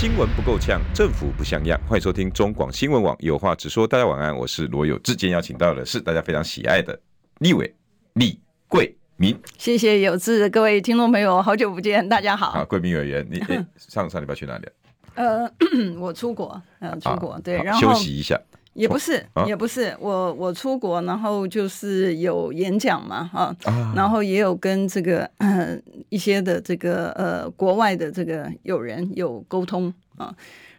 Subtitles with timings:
[0.00, 1.76] 新闻不够呛，政府不像样。
[1.88, 3.84] 欢迎收听中广新闻网有话直说。
[3.84, 5.16] 大家晚安，我是罗有志。
[5.16, 6.96] 今天邀请到的是大家非常喜爱的
[7.40, 7.74] 立委
[8.12, 9.36] 李桂明。
[9.58, 12.50] 谢谢有志，各位听众朋友，好久不见，大家好。
[12.50, 13.42] 啊，桂明委员，你
[13.76, 14.68] 上上礼拜去哪里？
[15.16, 15.50] 呃，
[15.98, 18.40] 我出国，呃，出国，啊、对，然后休息一下。
[18.78, 23.54] 也不是，也不是，我我出国，然后就是有演讲嘛，哈，
[23.94, 25.76] 然后也有跟这个呃
[26.10, 30.32] 一些的这个呃国外的这个友人有沟通啊，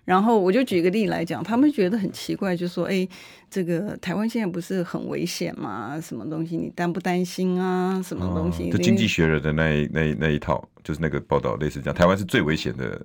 [0.05, 3.05] 然后我就举个例来讲，他们觉得很奇怪，就说，哎，
[3.52, 5.99] 这个台湾现在不是很危险吗？
[6.02, 8.01] 什么东西你担不担心啊？
[8.01, 8.70] 什么东西？
[8.71, 12.99] 就经济学人的那一那那一套，就是那个报道类似这样，台湾是最危险的。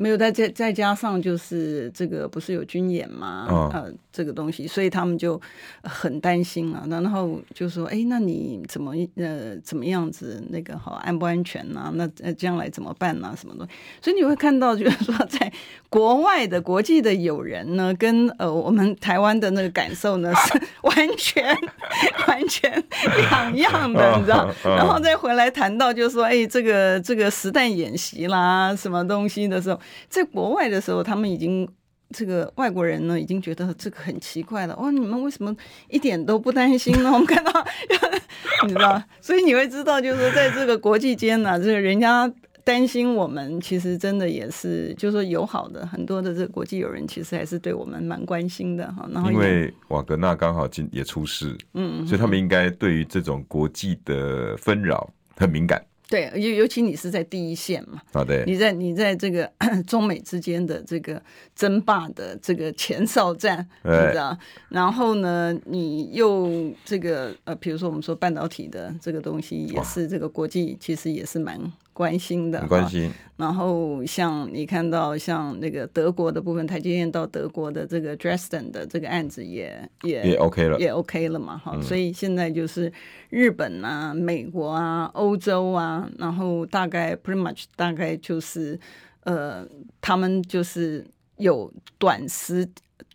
[0.00, 3.70] 没有，再再再加上就是这个不是有军演吗？
[3.72, 5.40] 啊、呃，这个东西，所以他们就
[5.84, 6.82] 很担心啊。
[6.90, 11.92] 然后就说：“哎，那你怎么呃怎么样子那个好安不安全呐、啊？
[11.94, 13.36] 那呃将来怎么办呐、啊？
[13.38, 15.52] 什么东西？”所以你会看到，就是说在
[15.88, 21.56] 国外的国际的友人呢，跟呃我们台湾的那个感受呢 是完全
[22.26, 22.82] 完全
[23.30, 24.50] 两样的，你知道？
[24.64, 31.68] 然后再回来谈到，就是说：“哎，这个这个实弹演习啦，什么东西的时候。”在国外的时候，他们已经
[32.10, 34.76] 这个外国人呢，已经觉得这个很奇怪了。
[34.76, 35.54] 哇，你们为什么
[35.88, 37.10] 一点都不担心呢？
[37.12, 37.52] 我们看到，
[38.66, 42.30] 你知道，所以你会知道，就是说，在这个国际间呢，这个人家
[42.64, 49.08] 担心我们，其实真的也是，就是说友好的很多的这个国际友人，其实还是对我们蛮关心的哈。
[49.12, 55.82] 然后因为瓦格纳刚好今也出事，嗯，所以他们应该对于这种国际的纷扰很敏感。
[56.08, 59.50] 对，尤尤其你是在第一线嘛，啊对，你在你在这个
[59.86, 61.22] 中美之间的这个
[61.54, 64.36] 争霸的这个前哨战，你知道？
[64.70, 71.60] 然后呢，你又这个呃，比如说我们说半导体的这个东西，也是这个国际其实也是蛮。
[71.98, 73.12] 关心的，关心。
[73.36, 81.76] 然后像你看到像那个德国的部分，台积电到德国的这个 Dresden 的这个案子也也也 OK 了，也 OK 了嘛，哈。
[81.82, 82.92] 所以现在就是
[83.30, 88.78] 日本啊、美国啊、欧洲啊，然后大概 pretty much 大概就是
[89.24, 89.66] 呃，
[90.00, 91.04] 他们就是
[91.38, 92.68] 有短时。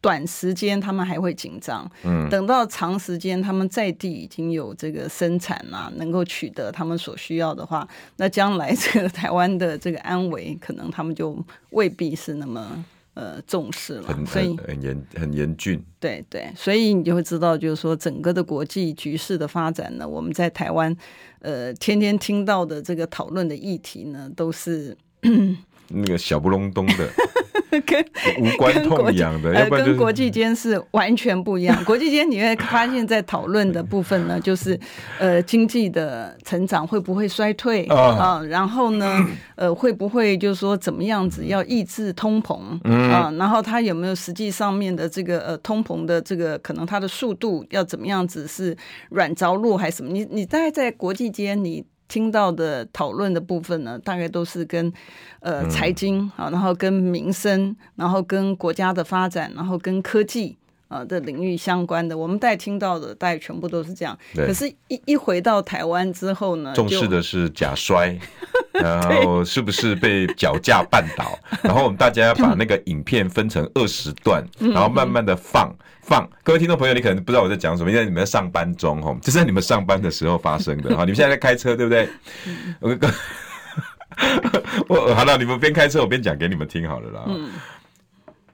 [0.03, 7.87] 短时间他们还会紧张，嗯，等到长时间他们在地已经有这个生产啊，能够取得他们所需要的话，
[8.17, 20.93] 那将来这个台湾的这个安危，可能他们就未必是那么呃重视了，很所以很严很严峻，对对，所以你就会知道，就是说整个的国际局势的发展呢，我们在台湾
[21.39, 24.97] 呃天天听到的这个讨论的议题呢，都是
[25.87, 27.09] 那个小不隆咚的。
[27.85, 28.05] 跟
[28.39, 31.81] 无关痛痒的，呃，跟国际间是完全不一样。
[31.85, 34.79] 国际间你会发现在讨论的部分呢，就是
[35.19, 38.41] 呃，经济的成长会不会衰退啊？
[38.47, 39.25] 然后呢，
[39.55, 42.59] 呃，会不会就是说怎么样子要抑制通膨
[43.11, 43.31] 啊？
[43.37, 48.75] 然后它有没有实际上面的这个呃通膨的这个可能它的速度要怎么样子是
[49.09, 50.11] 软着陆还是什么？
[50.11, 51.83] 你你大概在国际间你。
[52.07, 54.91] 听到的讨论的部分呢，大概都是跟
[55.39, 62.17] 呃财经啊，然后跟民生，然后跟国家的发展，然后跟科技啊的领域相关的。
[62.17, 64.17] 我们大概听到的，大概全部都是这样。
[64.35, 68.17] 可是，一一回到台湾之后呢，重视的是假摔，
[68.73, 71.37] 然后是不是被脚架绊倒？
[71.61, 75.73] 然后我们大家要把那个影片分成二十段，然后慢慢的放。
[76.05, 81.05] 放，各位听众朋友，你可能不知道我在讲什么，因为你们在上班中哦，这是在你们上班的时候发生的哈。
[81.05, 82.09] 你们现在在开车，对不对？
[82.81, 82.97] 我
[85.07, 87.21] 我好了，你们边开车我边讲给你们听好了啦。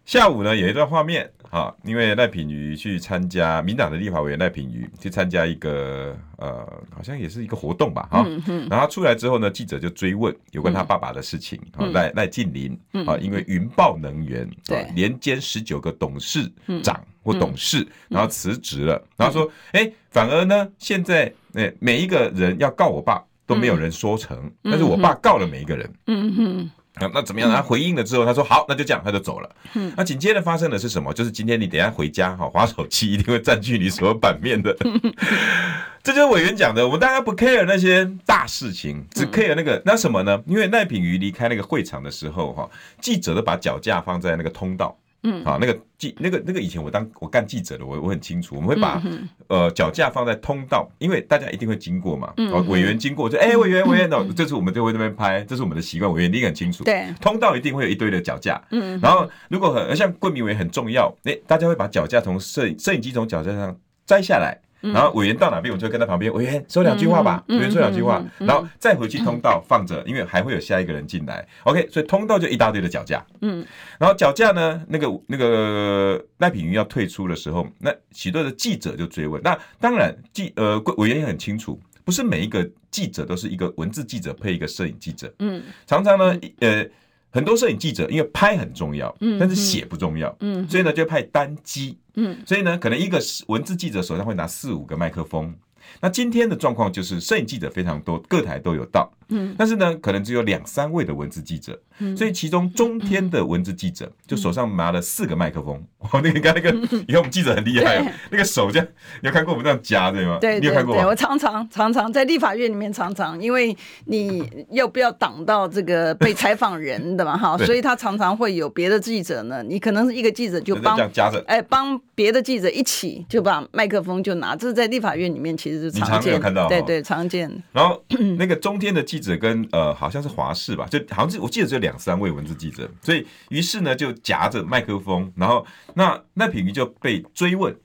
[0.09, 8.25] 下午呢，有一段画面哈，因为赖品妤去参加民党的立法委员赖品妤去参加一个呃，好像也是一个活动吧哈。
[8.71, 12.75] 然后出来之后呢，记者就追问有关他爸爸的事情啊，赖赖静林
[13.05, 14.87] 啊，因为云豹能源对。
[14.95, 16.51] 连兼十九个董事
[16.81, 16.99] 长。
[17.21, 26.71] 或董事，然后辞职了，然后说，哎，反而呢，现在，哎，每一个人要告我爸都没有人说成，但是我爸告了每一个人，嗯嗯，
[27.13, 27.49] 那怎么样？
[27.49, 29.49] 他回应了之后，他说好，那就这样，他就走了。
[29.95, 31.13] 那紧接着发生的是什么？
[31.13, 34.75] 就是今天你等下回家哈，滑手机一定会占据你所有版面的。
[36.03, 40.41] 这就是委员讲的，我们大家不 care 那些大事情，只 care 那个那什么呢？
[40.45, 42.69] 因为赖品瑜离开那个会场的时候哈，
[43.01, 44.97] 记者都把脚架放在那个通道。
[45.23, 49.01] 嗯，好，那个记那个那个以前我当我干记者的，我我很清楚，我们会把
[49.47, 56.83] 呃脚架放在通道，因为大家一定会经过嘛，嗯，委员经过就哎，委员委员哦，这次我们就会那边拍，这是我们的习惯，委员一定很清楚。
[56.83, 64.57] 对，通道一定会有一堆的脚架，嗯，然后如果很像桂明委员很重要，哎，大家会把脚架从摄影摄影机从脚架上摘下来。
[64.81, 66.31] 然后委员到哪边，我就跟在旁边。
[66.33, 71.45] 委员说两句话吧，委员说两句话，然后再回去通道放着，因为还会有下一个人进来。
[71.63, 73.25] OK，所以通道就一大堆的脚架。
[73.41, 73.65] 嗯，
[73.99, 79.41] 然后脚架呢，那个那个赖品妤要退出的时候，那许多的记者就追问。
[79.43, 85.33] 那当然记呃委员也很清楚，不是每一个记者都是一个文字记者配一个摄影记者。
[85.39, 86.85] 嗯，常常呢，呃。
[87.31, 90.35] 很多摄影记者因为拍很重要，但是写不重要，
[90.67, 91.97] 所以呢就派单机，
[92.45, 95.55] 所以呢可能一个文字记者手上会拿四五个麦克风。
[96.01, 99.11] 那今天的状况就是摄影记者非常多，各台都有到。
[99.29, 101.79] 嗯，但是呢，可能只有两三位的文字记者，
[102.15, 105.83] 所以其中中天的文字记者就手上拿了四个麦克风。
[105.99, 106.69] 哦，那个刚那个，
[107.07, 108.87] 以后我们记者很厉害哦，那个手这样，
[109.21, 110.37] 你有看过我们这样夹对吗？
[110.39, 110.95] 对，你有看过？
[110.95, 127.51] 对，我常常常常在立法院里面常常，因为你要不要挡到这个被采访人的嘛 哈，所以他常常会有别的记者呢，你可能是一个记者就帮夹着，哎，帮别的记者一起就把麦克风就拿，这是在立法院里面其实是常见，看到对对常见。
[127.73, 128.01] 然后
[128.37, 129.89] 那个中天的记者跟呃。
[129.99, 137.75] 好像是华视吧，就好像是我记得只有两三位文字记者，所以于是呢就夹着麦克风，然后那那品鱼就被追问，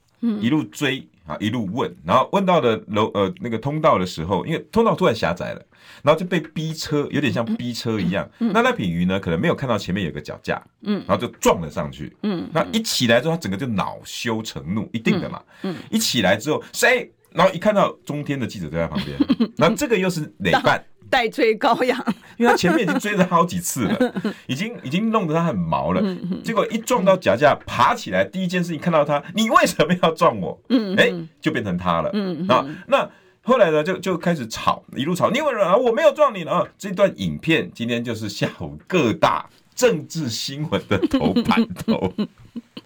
[0.40, 5.62] 一路追啊一路问，然后问到的楼呃那个通道的时候，因为通道突然狭窄了，
[6.04, 8.30] 然后就被逼车，有点像逼车一样。
[8.38, 17.10] 那赖品鱼呢可能没有看到前面有个脚架，嗯，然后就撞了上去，嗯，那一起来之后他整个就恼羞成怒，一定的嘛，嗯，一起来之后谁？
[17.32, 19.18] 然后一看到中天的记者就在旁边，
[19.58, 20.80] 然后这个又是哪办？
[21.10, 21.98] 代追羔羊，
[22.36, 24.14] 因为他前面已经追了好几次了，
[24.46, 26.02] 已经已经弄得他很毛了。
[26.42, 30.60] 结果一撞到脚架，爬起来，第一件事情看到他，你为什么要撞我？
[30.68, 32.10] 嗯哎，就变成他了。
[32.12, 33.08] 嗯啊，那
[33.42, 35.30] 后来呢，就就开始吵，一路吵。
[35.30, 36.50] 你为什么我没有撞你呢？
[36.50, 42.12] 啊，这段影片今天就是下午各大政治新闻的头版头。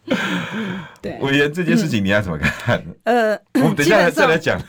[1.00, 2.82] 对，委员这件事情你要怎么看？
[3.04, 4.60] 呃，我们等一下再来讲。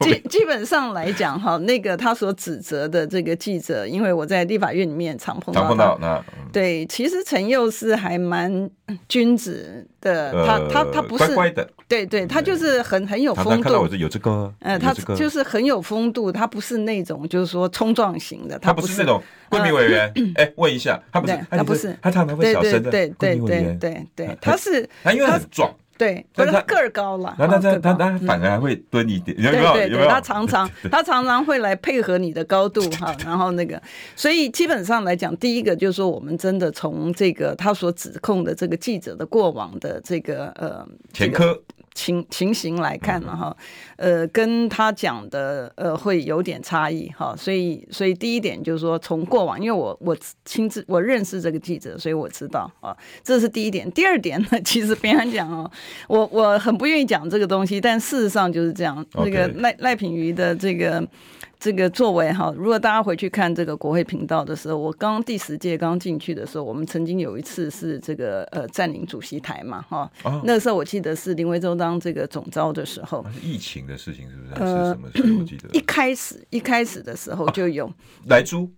[0.00, 8.70] 基 基本上来讲，哈，那个他所指责的这个记者，因为我在立法院里面常碰到，常碰到那，对，其实陈佑是还蛮
[9.08, 13.62] 君子的，他他他不是乖乖的，对对，他就是很很有风度。
[13.62, 20.12] 看到我有这个，呃，他就是很有风度，他不是那种就是说冲撞型的，他不是那种贵民委员。
[20.36, 25.70] 哎，问一下，他不是，他不是，他常常会小声的，对对对对对，他是他因为很壮。
[26.00, 29.76] 对，不是他个儿高了，然后他他他反而还会蹲一点，有没有？
[29.88, 30.08] 有没有？
[30.08, 33.78] 他常常 他常常会来配合你的高度哈，然后那个，
[34.16, 41.62] 所以基本上来讲，第一个就是说，我们真的从这个他所指控的这个记者的过往的这个呃前科。
[41.94, 43.56] 情情形来看了哈，
[43.96, 53.90] 呃，跟他讲的呃会有点差异哈，所以所以第一点就是说，从过往，因为我我亲自我认识这个记者，所以我知道啊，这是第一点。
[53.92, 55.70] 第二点呢， 其实别人讲哦，
[56.08, 59.04] 我我很不愿意讲这个东西，但事实上就是这样。
[59.14, 59.32] 那 Okay.
[59.32, 61.06] 个赖赖品瑜的这个。
[61.60, 74.54] 这个作为哈，如果大家回去看这个国会频道的时候，我刚第十届刚进去的时候，我们曾经有一次是这个呃占领主席台嘛哈，哦、那个时候我记得是林维洲当这个总召的时候，是疫情的事情是不是？
[74.54, 75.38] 呃、是什么事？
[75.38, 77.92] 我记得一开始一开始的时候就有
[78.26, 78.72] 莱猪。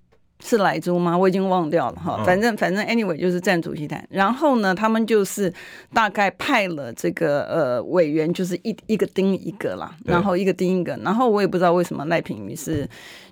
[0.44, 1.16] 是莱猪吗？
[1.16, 2.20] 我已经忘掉了哈。
[2.24, 5.52] 反正反正 anyway 就是站主席台，然后呢，他们就是
[5.94, 12.88] 大概派了这个呃委员，就是一一个盯一个啦，然后一个盯一个，然后我也不知道为什么赖品妤是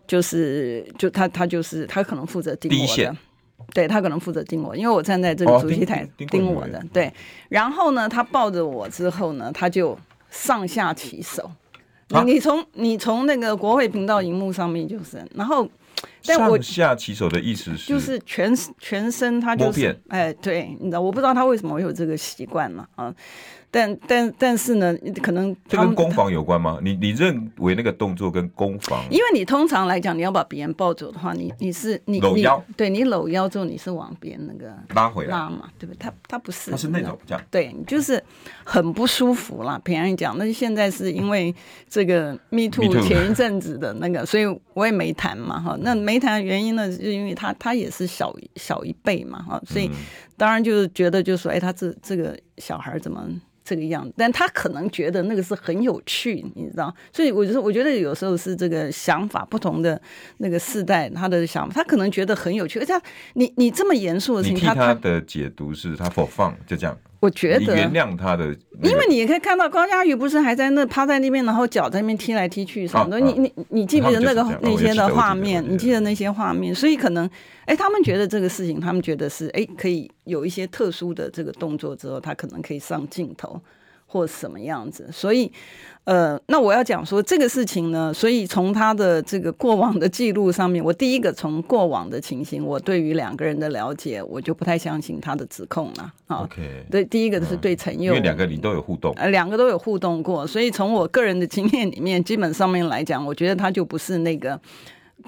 [0.07, 3.17] 就是就他他就是他可能负责盯我的，
[3.75, 7.13] 对他可能负责盯我，因为我站在这个主席台盯我的，对。
[7.49, 9.99] 然后呢，他抱着我之后呢，他就
[10.31, 11.51] 上下其手。
[12.09, 15.69] 你你从你从那个国会频道荧幕上面就是，然后。
[16.27, 23.15] 但我上下其手的意思是，就是全全身他就是，哎，对，你知道，我不知道他为什么会有这个习惯嘛，啊。
[23.73, 24.93] 但但但是呢，
[25.23, 26.81] 可能这跟攻防有关吗？
[26.83, 29.01] 你你认为那个动作跟攻防？
[29.09, 35.99] 因为你通常来讲，你要把别人抱走的话，你你是你搂腰，对你搂腰之后，你是往别人那个拉回来拉嘛，对不对？
[36.01, 38.21] 他他不是，他是那种这样，对，就是
[38.71, 39.81] 很不舒服啦。
[39.83, 41.53] 平安讲，那现在是因为
[41.89, 45.77] 这个 Me Too 前一阵子的那个，所以我也没谈嘛哈。
[45.81, 49.91] 那没谈的原因呢，是因为他他也是小小一辈嘛哈，所以
[50.37, 53.29] 当然就是觉得就是说，哎，他这这个小孩怎么？
[53.63, 56.93] 这个样子，但他可能觉得那个是很有趣，你知道？
[57.13, 60.01] 所以我觉得，我觉得有时候是这个想法不同的
[60.39, 62.81] 那个世代，他的想法，他可能觉得很有趣。
[62.81, 62.93] 而且
[63.35, 66.97] 你你这么严肃的事情，他的解读是他 for fun 就这样。
[67.21, 68.47] 我觉得原谅他的，
[68.83, 73.21] 因为你也可以看到高佳宇不是还在那趴在那边，然后脚在那边踢来踢去什么的。
[73.21, 75.63] 你你你记不记得那个那些的画面？
[75.69, 76.75] 你记得那些画面？
[76.75, 77.29] 所以可能，
[77.67, 83.61] 哎，他们觉得这个事情，他们觉得是哎，可以有一些特殊的这个动作之后，他可能可以上镜头。
[84.13, 85.53] 或什么样子，所以，
[86.03, 96.13] 呃，那我要讲说这个事情呢，所以从他的这个过往的记录上面，我第一个从过往的情形，我对于两个人的了解，我就不太相信他的指控了。
[96.27, 104.61] 啊，OK，对，第一个是对陈佑，因为两个你都有互动，呃，两个都有互动过，所以从我个人的经验里面，基本上面来讲，我觉得他就不是那个。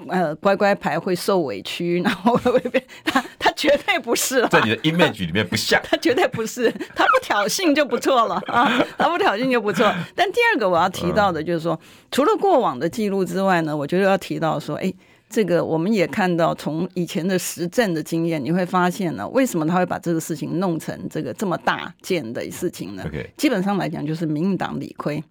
[0.07, 8.35] 呃，乖乖牌会受委屈，然后会被他，他绝对不是，在你的 image 里面不像， 他绝对不是，他不挑衅就不错了。
[8.47, 9.91] 啊， 他不挑衅就不错。
[10.15, 11.79] 但第二个我要提到的就是说，
[12.11, 14.93] 除了过往的记录之外呢，我觉得要提到说，哎，
[15.29, 23.03] 这个我们也看到从以前的实证的经验，你会发现呢，为什么他会把这个事情弄成这个这么大件的事情呢？
[23.37, 25.23] 基本上来讲，就是民进党理亏。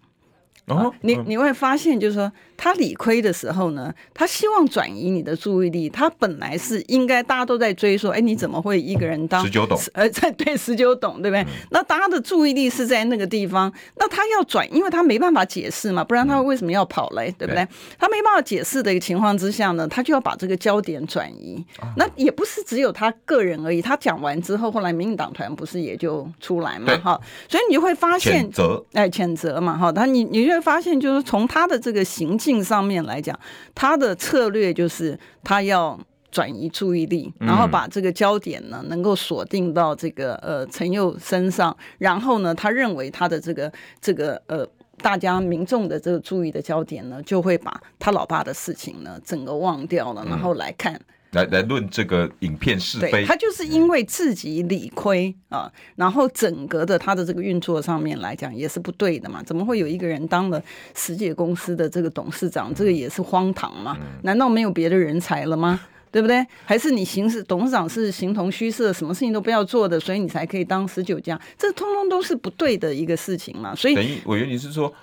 [0.67, 5.89] 哦，你你会发现，就是说他理亏的时候呢，他希望转移你的注意力。
[5.89, 9.77] 他本来是应该大家都在追说，哎，你怎么会一个人当十九董？
[9.91, 11.41] 呃，在对十九董，对不对？
[11.41, 17.67] 嗯、那大家的注意力是在那个地方，那他要转，因为他没办法解释嘛，不然他为什么要跑嘞，嗯、对不对？
[17.99, 21.61] 他没办法解释的一个情况之下呢，他就要把这个焦点转移。
[21.81, 26.97] 啊、那也不是只有他个人而已，他讲完之后，后来民进党团不是也就出来嘛？
[26.99, 30.52] 哈，所以你就会发现，谴责，哎，谴责嘛，哈，他你你就。
[30.53, 33.37] 会发现，就是从他的这个行径上面来讲，
[33.75, 35.99] 他的策略就是他要
[36.31, 44.67] 转移注意力，然后把这个焦点呢能够锁定到这个呃陈佑身上，然后呢，他认为他的这个这个呃
[44.97, 50.99] 大家民众的这个注意的焦点呢，就会把他老爸的事情呢整个忘掉了，然后来看。
[51.33, 60.61] 来来论这个影片是非，他就是因为自己理亏啊，然后整个的他的这个运作上面来讲也是不对的嘛，怎么会有一个人当了
[60.95, 63.97] 十界公司的这个董事长，这个也是荒唐嘛？
[64.23, 65.81] 难道没有别的人才了吗？
[66.11, 66.45] 对不对？
[66.63, 71.41] 还是你行事董事长是形同虚设，什么事情都不要做的，所以你才可以当十九家？
[71.57, 73.73] 这通通都是不对的一个事情嘛。
[73.73, 74.93] 所以等于我原你是说，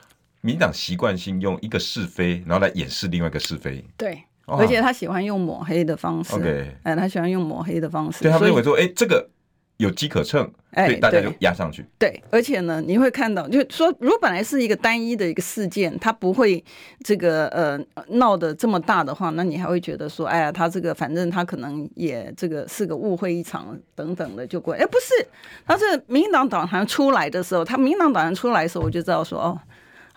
[0.42, 3.84] 民党习惯性用一个是非，然后来掩饰另外一个是非。
[3.96, 4.22] 对。
[4.58, 9.28] 而且他喜欢用抹黑的方式，哎，他喜欢用抹黑的方式，对他们认为说，哎，这个
[9.76, 11.84] 有机可乘，哎，大家就压上去。
[11.98, 16.62] 对，而且呢，你会看到，就说如果本来是一个单一的一个事件，他不会
[17.02, 17.78] 这个呃
[18.08, 24.74] 闹得这么大的话，那你还会觉得说，哎呀，他这个反正他可能也这个是个误会一场等等的就过。
[24.74, 25.26] 哎，不是，
[25.66, 29.60] 他是民进党党团出来的时候，他民进党党团出来的时候，我就知道说，哦。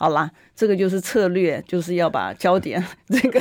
[0.03, 3.39] 好啦，这个就是策略，就是要把焦点 这个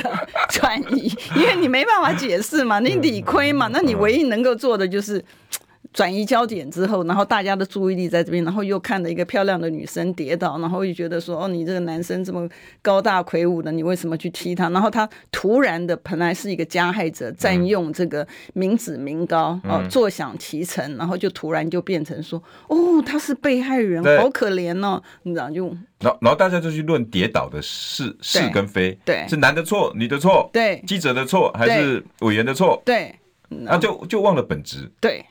[0.49, 5.21] 转移，因为你没办法解释嘛，你理亏嘛，那你唯一能够做的就是。
[5.93, 12.49] 转移焦点之后，然后大家的注意力在这边，然后又看了一个漂亮的女生跌倒，然后又觉得说：“哦，你这个男生这么
[12.81, 25.67] 高大魁梧的，你为什么去踢他？”然后他突然的，本来是一个加害者，占用这个民脂民膏，嗯、哦，坐享其成，然后就突然就变成说：“哦，他是被害人，好可怜哦。”你知道就，
[25.99, 32.81] 然后然后大家就去论跌倒的是是跟非，对，是男的错，女的错，对，记者的错还是委员的错？
[32.83, 33.13] 对，
[33.49, 35.23] 那就就忘了本质，对。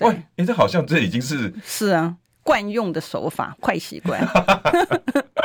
[0.00, 4.20] 喂，你这好像这已经是是啊，惯用的手法，坏习惯。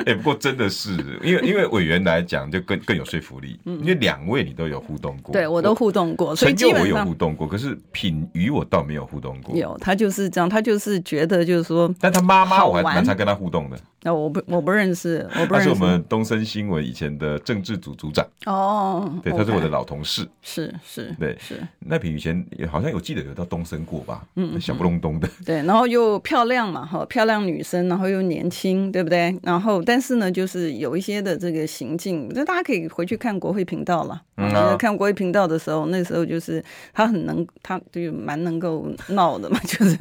[0.00, 0.90] 哎、 欸，不过真的是，
[1.22, 9.56] 因为因为委员来讲就更更有说服力，嗯、因为两位你都有互动过，对我都互动过，陈佑我有互动过，可是品妤我倒没有互动过。
[9.56, 13.78] 有，他就是这样，他就是觉得就是说，但他妈妈我还蛮常跟他互动的。
[14.06, 15.70] 那我不我不认识，我不认识。
[15.70, 21.58] 他是我们东森新闻以前的政治组组长哦，对，他是我的老同事，是是，对是。
[21.78, 29.34] 那品妤以前好像有记得有到东森过吧，嗯，小不隆咚的，对，然后又漂亮嘛，哈，漂亮女生，然后又年轻，对不对？
[29.54, 34.20] 然后但是呢，就是有一些的这个行径，那大家可以回去看国会频道了。
[34.36, 39.96] 嗯，看国会频道的时候，那时候就是他很能，他就蛮能够闹的嘛， 就是。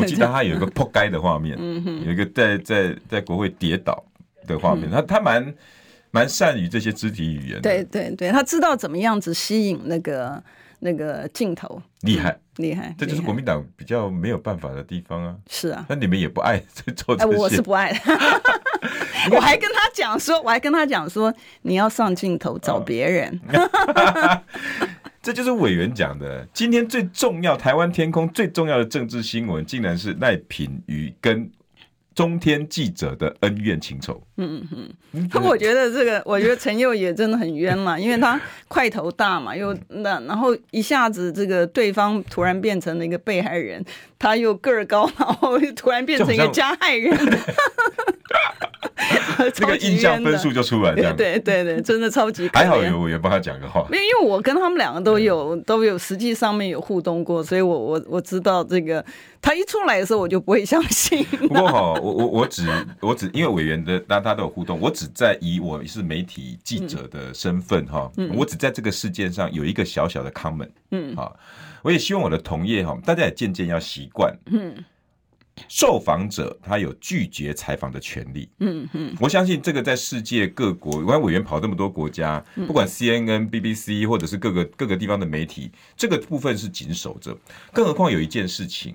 [0.00, 1.54] 我记得他有一个扑街的画面，
[2.06, 3.42] 有一个在在在国会。
[3.42, 4.00] 会跌倒
[4.46, 5.52] 的画面，他他蛮
[6.12, 10.40] 蛮善于这些肢体语言的，对对对，他知道怎么样子吸引那个
[10.84, 15.36] 那个镜头，厉害厉害，这就是国民党比较没有办法的地方啊。
[15.48, 16.58] 是啊，那你们也不爱
[16.96, 17.92] 做这些，我是不爱，
[19.30, 23.40] 我还跟他讲说，我还跟他讲说，你要上镜头找别人，
[25.22, 26.44] 这就是委员讲的。
[26.52, 31.48] 今天最重要，台湾天空最重要的政治新闻，竟然是赖品妤跟。
[32.14, 34.22] 中天记者的恩怨情仇。
[34.36, 35.30] 嗯嗯嗯。
[35.32, 43.84] 那我觉得这个，我觉得陈佑也真的很冤嘛， 因为他块头大嘛，又那然后一下子这个对方突然变成了一个被害人，
[44.18, 47.16] 他又个儿高，然后又突然变成一个加害人。
[49.52, 51.16] 这个印象分数就出来，这样。
[51.16, 59.04] 对 对对，真的超级还好有委员帮他讲个话，因为因为我跟他们两个都有都有实际上面有互动过，所以我我我知道这个
[59.40, 61.24] 他一出来的时候我就不会相信。
[61.48, 62.68] 不过哈，我我我只
[63.00, 71.36] 我只因为委员的大家都有互动，我只在以我是媒体记者的身份哈，我只在这个事件上有一个小小的 comment，嗯，好，
[71.82, 74.74] 我也希望我的同业哈，大家也渐渐要习惯，嗯。
[75.68, 78.48] 受访者他有拒绝采访的权利。
[78.60, 87.36] 嗯嗯，我相信这个在世界各国，我看委员跑这么多国家，不管 CNN、BBC 或者是各个各个地方的媒体，这个部分是紧守着。
[87.72, 88.94] 更何况有一件事情，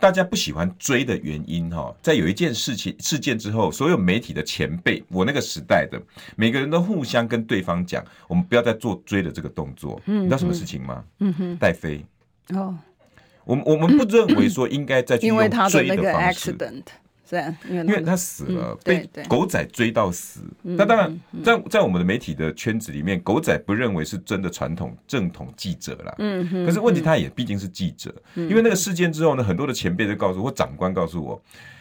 [0.00, 6.00] 大家不喜欢追的原因哈，在有一件事情事件之后，所有媒体的前辈，我那个时代的
[6.36, 10.00] 每个人都互相跟对方讲，我们不要再做追的这个动作。
[10.06, 11.04] 你知道什么事情吗？
[11.20, 12.04] 嗯哼，戴飞。
[12.54, 12.74] 哦。
[13.46, 16.82] 我们我们不认为说应该再去用追的方式，因为他的那个 accident，
[17.68, 20.40] 因为他死了，被狗仔追到死。
[20.62, 26.14] 那当然，在在我们的媒体的圈子里面，狗仔不认为是真的传统正统记者啦。
[26.18, 31.40] 嗯，可是问题他也毕竟是记者，因为那个事件之后呢，很多的前辈都告诉我，或长官告诉我，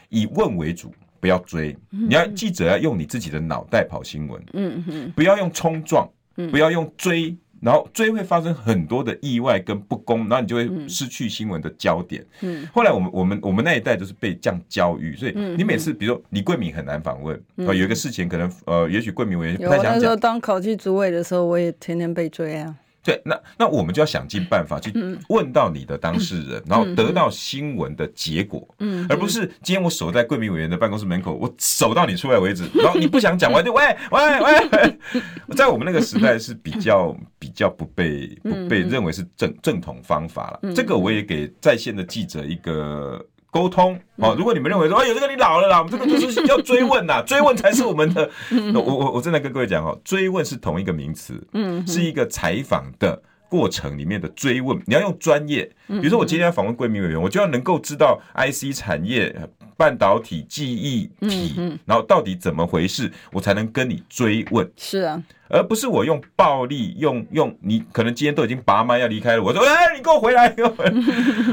[0.09, 1.75] 以问为主，不要追。
[1.89, 6.07] 你要记者要用你自己的脑袋跑新闻，嗯嗯，不要用冲撞，
[6.51, 7.35] 不要用追。
[7.65, 12.23] 然后追会发生很多的意外跟不公，然后你就会失去新闻的焦点。
[12.41, 19.93] 嗯，后来我们我们我们那一代就是被这样教育，所以你每次比如说李桂敏很难访问，有一个事情可能呃，也许桂敏我也不太想讲。
[19.95, 22.75] 那时候当考纪主委的时候，我也天天被追啊。
[23.05, 24.91] 对，那那我们就要想尽办法去
[25.29, 34.99] 问到你的当事人，然后得到新闻的结果，嗯，而不是今天我守在贵民委员的办公室门口，我守到你出来为止，然后你不想讲完就喂喂喂。
[35.55, 43.23] 在我们那个时代是比较比较不被不被认为是正正统方法了，这个我也给在线的记者一个。
[43.55, 48.29] 沟通哦，如果你们认为说，哎呦，这个你老了啦，我们这个 就是要追问呐，追问才是我们的。
[48.75, 55.63] 我我我正在跟各位讲哦，追问是同一个名词，嗯，是一个采访的过程里面的追问，你要用专业。
[55.87, 59.33] 比如说我今天要访问贵民委员，我就要能够知道 IC 产业、
[59.77, 64.69] 半导体、记忆体，然后到底怎么回事，我才能跟你追问。
[64.75, 70.53] 是啊，而不是我用暴力，用用你可能今天都已经拔麦要离开了，我说，哎，你给我回来！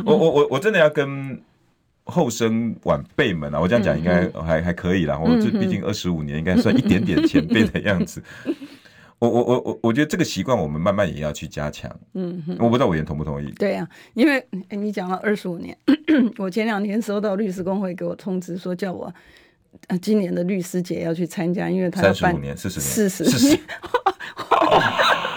[0.04, 1.40] 我 我我我真的要跟。
[2.04, 5.18] 后生晚辈们啊，我这样讲应该还还可以啦。
[5.18, 8.22] 我这毕竟二十五年，应该算一点点前辈的 样子。
[9.18, 11.88] 我我我我我觉得这个习惯，我们慢慢也要去加强。
[12.14, 13.52] 嗯，我不知道委员同不同意？
[13.52, 15.76] 对呀、啊，因为你讲了二十五年，
[16.38, 19.14] 我前两天收到律师工会给我通知说，叫我
[20.00, 23.60] 今年的律师节要去参加，因为他要办三十五年、四十年、四十年。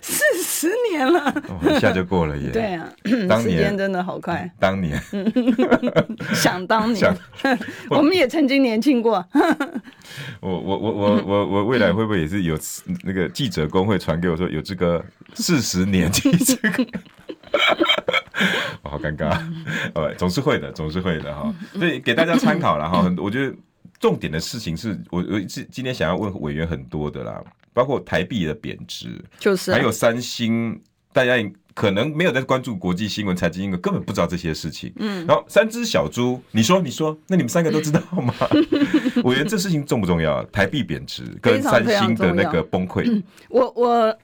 [0.00, 1.34] 十年了，
[1.70, 2.50] 一下就过了耶。
[2.54, 2.88] 对啊，
[3.28, 4.48] 当年时间真的好快。
[4.58, 5.00] 当年，
[6.34, 7.16] 想当年，
[7.90, 9.24] 我们也曾经年轻过。
[10.40, 12.58] 我我我我我我未来会不会也是有
[13.04, 16.56] 那个记者工会传给我说有这个四十年记者？
[18.82, 19.38] 我好尴尬。
[19.94, 21.52] 呃，总是会的，总是会的哈。
[21.74, 23.12] 所以给大家参考了哈。
[23.18, 23.54] 我觉得
[23.98, 27.42] 重点的事情是我我是今天想要问委员很多的啦。
[27.72, 30.80] 包括台币的贬值，就是还有三星，
[31.12, 31.36] 大家
[31.74, 34.92] 可能没有在关注国际新闻、财经新闻，根本不知道这些事情。
[34.96, 38.34] 嗯，然后三只小猪，你说，你说，那你们三个都知道吗？
[39.24, 40.44] 我觉得这事情重不重要？
[40.46, 43.22] 台币贬值跟三星的那个崩溃。
[43.48, 44.16] 我我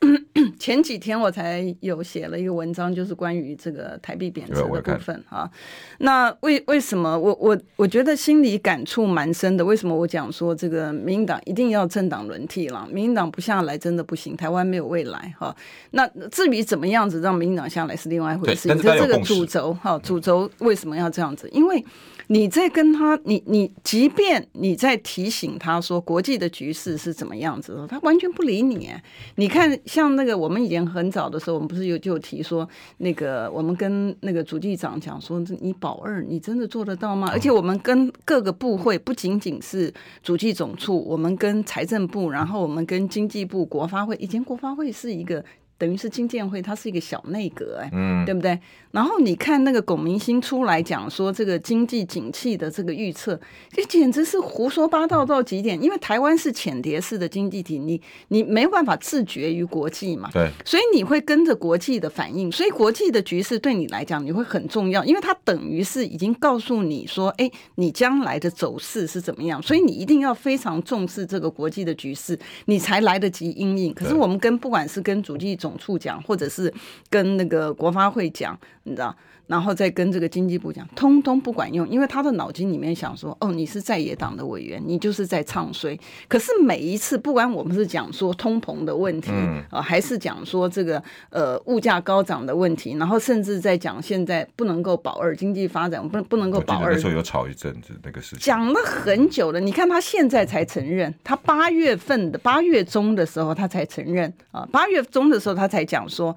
[0.58, 5.50] 前几天我才有写了一个文章，就是关于这个台币贬值的部分哈。
[5.98, 9.64] 那为为什么我我我觉得心里感触蛮深的？
[9.64, 12.87] 为什么我讲说这个民进党一定要政党轮替了？
[12.90, 15.54] 民进党不下来真的不行，台湾没有未来哈。
[15.90, 18.68] 那至于怎么样子让民进党下来是另外一回事。
[18.74, 21.48] 你这这个主轴哈，主轴为什么要这样子？
[21.53, 21.85] 因为
[22.31, 28.90] 你在跟他，你你即便你在提醒他说国际的局势是怎么样子的，他完全不理你。
[29.37, 37.31] 你看，像那个我们以前很早的时候，我们不是有就提说，那个我们跟那个主计长讲说，你保二，你真的做得到吗？
[37.33, 45.42] 而且我们跟各个部会，不仅仅是主计总处，我们跟财政部，然后我们跟经济部、国发会，以前国发会是一个。
[45.78, 48.58] 等于是金建会，它是一个小内阁，哎，嗯，对不对？
[48.90, 53.38] 然后你看那个龚明星出来讲说这个经济景气的这个预测，
[53.70, 55.81] 这简直是胡说八道到极点。
[55.83, 73.92] 因为台湾是浅碟式的经济体，你你没有办法自绝于国际嘛，对，所以你会跟着国际的反应，所以国际的局势对你来讲你会很重要，因为它等于是已经告诉你说，哎，你将来的走势是怎么样，所以你一定要非常重视这个国际的局势，你才来得及应应。
[73.92, 76.72] 可是我们跟不管是跟主计总处讲，或者是
[77.11, 78.59] 跟那个国发会讲。
[78.88, 79.14] 你知道，
[79.46, 85.98] 然后再跟这个经济部讲，通通不管用，因为他的脑筋里面想说，哦，你是在野党的委员，你就是在唱衰。
[86.27, 96.92] 可是每一次，不管我们是讲说通膨的问题，啊、呃，还是讲说这个呃物价高涨的问题，然后甚至在讲现在不能够保二经济发展，不不能够保二。
[96.92, 99.61] 那时候有吵一阵子那个事情，讲了很久了。
[99.61, 106.37] 你看他现在才承认，他八月份的八月中的时候他才承认啊，八月中的时候他才讲说。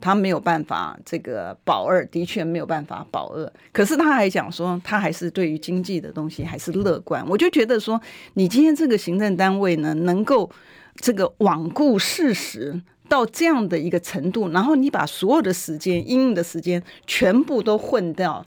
[0.00, 3.52] 他没有办法，这个保二的确没有办法保二。
[3.72, 7.24] 可是他还讲说，他还是对于经济的东西还是乐观。
[7.28, 8.00] 我就觉得说，
[8.34, 10.50] 你今天这个行政单位呢，能够
[10.96, 18.44] 这个罔顾事实到这样的一个程度，然后你把所有的时间、阴影的时间全部都混掉。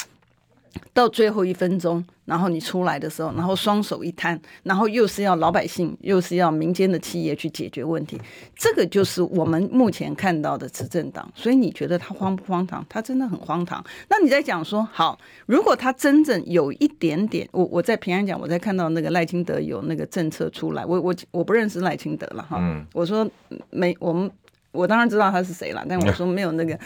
[0.93, 8.19] 到最后一分钟，然后你出来的时候，然后双手一摊，然后又是要老百姓，又是要民间的企业去解决问题，
[8.55, 11.29] 这个就是我们目前看到的执政党。
[11.35, 12.85] 所以你觉得他荒不荒唐？
[12.89, 13.83] 他真的很荒唐。
[14.09, 22.59] 那你在讲说，好，如果他真正有一点点，我我在平安讲，我在看到那个赖清德有那个政策出来，我我我不认识赖清德了哈，
[22.93, 23.29] 我说
[23.69, 24.29] 没我们。
[24.71, 26.77] 我当然知道他是谁了，但我说没有那个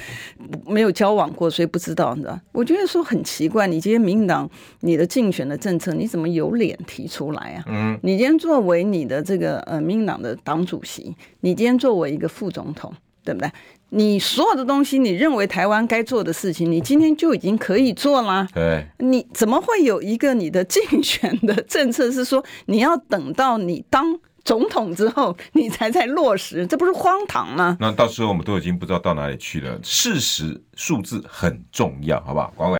[0.66, 2.40] 没有交往过，所以不知道，你知道？
[2.52, 7.64] 我觉得说很奇怪，你今天民进党你的竞选的政策，你怎么有脸提出来啊？
[7.68, 12.92] 嗯，你今天作为你的这个呃民进党的党主席，你今天作为一个副总统，
[13.24, 13.52] 对不对？
[13.90, 18.48] 你所有的东西，你认为台湾该做的事情，你今天就已经可以做了。
[18.54, 24.20] 对，你怎么会有一个你的竞选的政策是说你要等到你当？
[24.46, 27.76] 总统之后，你才在落实，这不是荒唐吗？
[27.80, 29.80] 那到时候我们都已经不知道到哪里去了。
[29.82, 32.54] 事实数字很重要，好不好？
[32.56, 32.78] 广伟，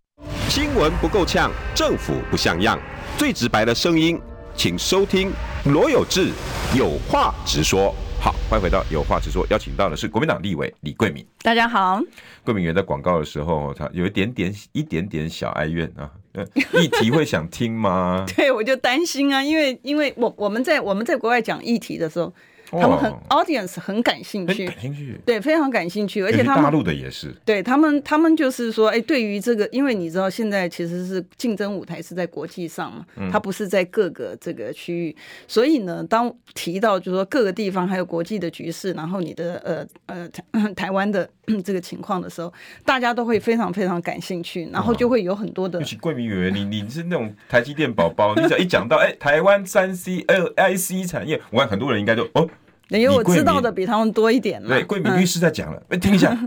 [0.48, 2.80] 新闻不够呛，政府不像样，
[3.18, 4.22] 最直白的声音，
[4.56, 5.32] 请收听
[5.66, 6.30] 罗有志
[6.78, 7.94] 有话直说。
[8.22, 11.26] 好，欢迎回到有话直说，邀请到的是国民党立委李桂敏。
[11.42, 12.00] 大家好，
[12.44, 16.12] 桂敏员在广告的时候，他有一点点一点点小哀怨啊。
[16.82, 18.26] 议题会想听吗？
[18.36, 22.34] 对，我就担心啊，因为因为我我们在我们在国外讲议题的时候。
[22.72, 35.16] 他们很 audience 很感兴趣，感兴趣，对，非常感兴趣，而且他们大陆的也是，对他们，他们就是说，哎，对于这个，因为你知道，现在其实是竞争舞台是在国际上嘛，它不是在各个这个区域，
[35.48, 41.30] 所以呢，当提到就是说各个地方还有国际的局势，然后你的呃呃台台湾的
[41.64, 42.52] 这个情况的时候，
[42.84, 45.80] 大家都会非常非常感兴趣，然后就会有很多的。
[45.80, 52.50] 尤其贵敏委员，你你是那种台积电宝宝，你只要一讲到哎台湾三 C L I C 产业，我看很多人应该就哦。
[52.90, 54.70] 因为我知道的比他们多一点嘛。
[54.70, 56.38] 对，贵敏律师在讲了，哎、嗯，听一下，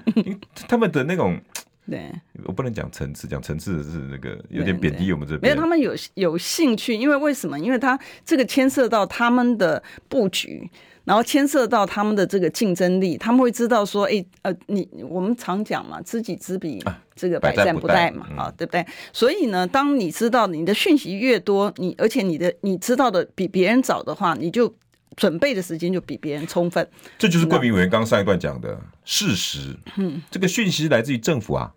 [0.68, 1.40] 他们的那种，
[1.90, 2.12] 对，
[2.44, 5.40] 我不能讲层次，讲层次是那个有点贬低我们这边。
[5.40, 7.58] 没有，他们有有兴趣，因为为什么？
[7.58, 10.70] 因为他这个牵涉到他们的布局，
[11.04, 16.84] 然后牵涉到他们的这个竞争力，他们会知道说，哎，呃，你我们常讲嘛，知己知彼，
[17.16, 18.84] 这个百战不殆嘛，啊，对不对？
[19.10, 24.74] 所以呢，当你知道你的讯息越多，你而且你的你知道的比别人早的话，你就。
[25.18, 29.76] 准备的时间就比别人充分，这就是贵宾委员刚上一段讲的事实。
[29.96, 31.72] 嗯，这个讯息来自于政府啊。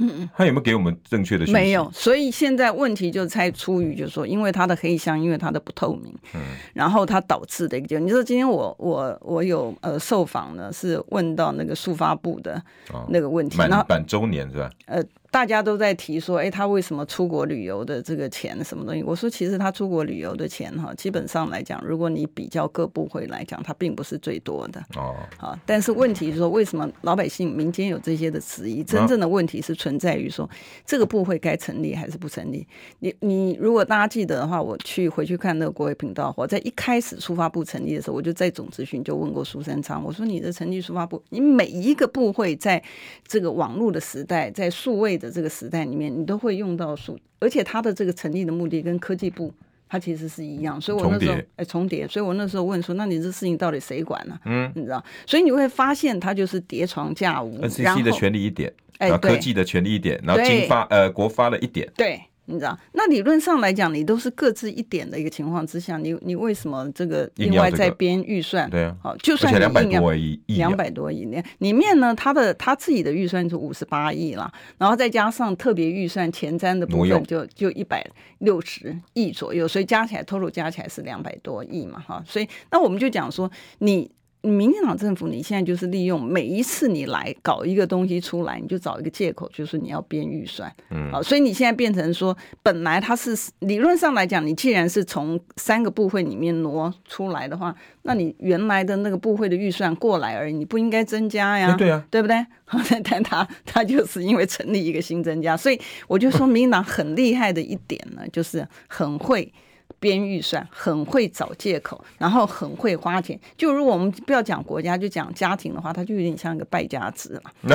[0.00, 1.52] 嗯，他有没有给我们正确的讯息？
[1.52, 6.40] 没有，所以现在问题就在出于，就是说，因为它的黑箱，因为它的不透明，嗯，
[6.72, 12.62] 然后它导致的一个就，你说今天我我我有呃受访呢，是问到那个速发部的
[13.08, 14.70] 那个问题，满满周年是吧？
[14.86, 15.02] 呃。
[15.30, 19.02] 大家都在提说，哎，他为什么出国旅游的这个钱什么东西？
[19.02, 25.14] 我说，其实他出国旅游的钱哈，基本上来讲，如果你比较各部会来讲，它并不是最多的哦。
[25.36, 28.82] 好，但是问题是说，为什么老百姓民间有这些的质疑？
[28.82, 30.48] 真正的问题是存在于说，
[30.86, 32.66] 这个部会该成立还是不成立？
[33.00, 42.82] 你你如果大家记得的话，我去回去看那个国会频道，我在一开始出发部成立的时候，我就在总咨询就问过苏三昌，我说你的成立出发部，你每一个部会在
[43.26, 49.52] 这个网络的时代，在数位的这个时代里面，你都会用到数，而且它的这个成立的目的跟科技部
[49.88, 54.40] 它其实是一样，所以我那时候哎重叠，所以我那时候问说，那你这事情到底谁管呢、啊？
[54.44, 62.20] 嗯，你知道，所以你会发现它就是叠床架屋，NCC 的权利一点，哎，科技的权利一点，然后经发呃国发了一点，对。
[62.50, 62.76] 你知道？
[62.92, 68.68] 那理论上来讲，你都是各自一点的一个情况之下，你你为什么这个另外再编预算？
[68.70, 78.04] 对啊，好，就算你两百多亿，两百多亿呢，里面呢，他的他自己的预算是五十八亿了，然后再加上特别预算前瞻的部分就就一百
[78.38, 84.10] 六十亿左右，所以加起来 total 加起来是两百多亿嘛，哈，所以那我们就讲说你。
[84.48, 102.46] 民进党政府，你现在就是利用每一次你来搞一个东西出来，你就找一个借口，就是你要编预算，嗯，好，所以你现在变成说，本来它是理论上来讲，你既然是从三个部会里面挪出来的话，那你原来的那个部会的预算过来而已，你不应该增加呀，对啊，对不对？
[103.04, 109.52] 但他他就是因为成立一个新增加，所以我就说，民进党很厉害的一点呢，就是很会。
[110.00, 113.38] 编预算很会找借口，然后很会花钱。
[113.56, 117.50] 就如果我们不要讲国家，就讲家庭的话，他就有点像一个败家子嘛。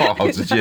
[0.00, 0.58] 哦，好直接。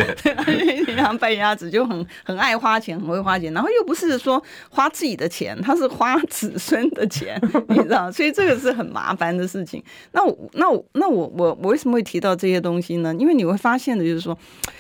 [0.77, 8.11] 有点像败家子，就很很爱花钱，很会花钱，然后又不是说花自己的钱，他是花子孙的钱，你知道？
[8.11, 9.83] 所以这个是很麻烦的事情。
[10.11, 13.13] 那我那我那我我我为什么会提到这些东西呢？
[13.19, 14.37] 因为你会发现的就是说，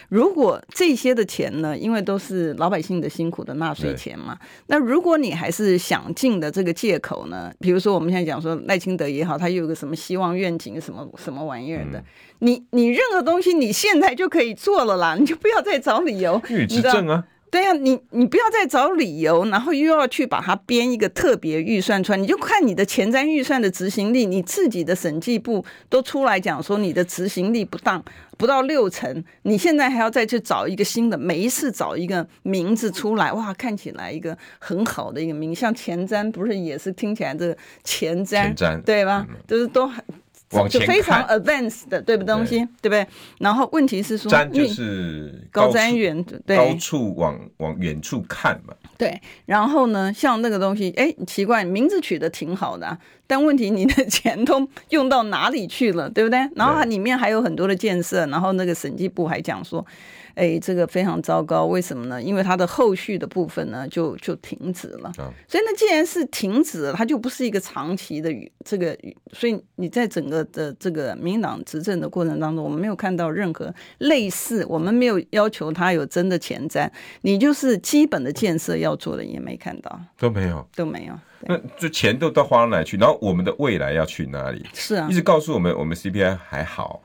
[0.09, 7.51] 如果这些的钱呢，因为都是老百姓的辛苦的纳税钱嘛，那如果你还是是想尽的这个借口呢？
[7.59, 12.03] 比如说我们现在讲说赖清德也好，他又有个什么希望愿景，什么什么玩意儿的，嗯、
[12.39, 16.41] 你你任何东西你现在就可以做了啦，你就不要再找理由。
[16.49, 17.23] 你知道啊。
[17.49, 28.03] 对呀、啊，你你不要再找理由，然后又要去把它编一个特别预算出来，你就看你的前瞻预算的执行力，你自己的审计部都出来讲说你的执行力不当，
[28.37, 39.25] 不到六成，你现在还要再去找一个新的，每一次找一个名字出来，哇，看起来一个很好的一个名，像前瞻不是也是听起来这个前瞻，前瞻对吧？
[39.29, 39.89] 嗯、就是都
[40.49, 40.67] 很。
[40.69, 43.05] 就非常 advanced 的，对不东西，对不对？
[43.39, 48.73] 然后问题是说，瞻就是高瞻远，对，高处往往远处看嘛。
[48.97, 56.39] 对，然后呢，像那个东西，哎，奇怪，名字取得挺好的，但问题你的钱都用到哪里去了，对不对？
[56.55, 59.85] 然后它里面还有很多的建设，然后那个审计部还讲说。
[60.37, 62.21] 哎，这个非常糟糕，为什么呢？
[62.21, 65.11] 因为它的后续的部分呢，就就停止了。
[65.17, 68.31] 嗯、所以那既然是停止了，它就不是一个长期的
[68.63, 68.95] 这个。
[69.33, 76.87] 所以你在整个的这个民进党执政的过程当中，我们没有看到任何类似，我们没有要求他有真的前瞻，
[77.21, 81.19] 你就是基本的建设要做的也没看到，都没有，都没有。
[81.41, 82.95] 那就钱都到花到哪去？
[82.97, 84.63] 然后我们的未来要去哪里？
[84.73, 87.01] 是啊，一直告诉我们，我们 CPI 还好。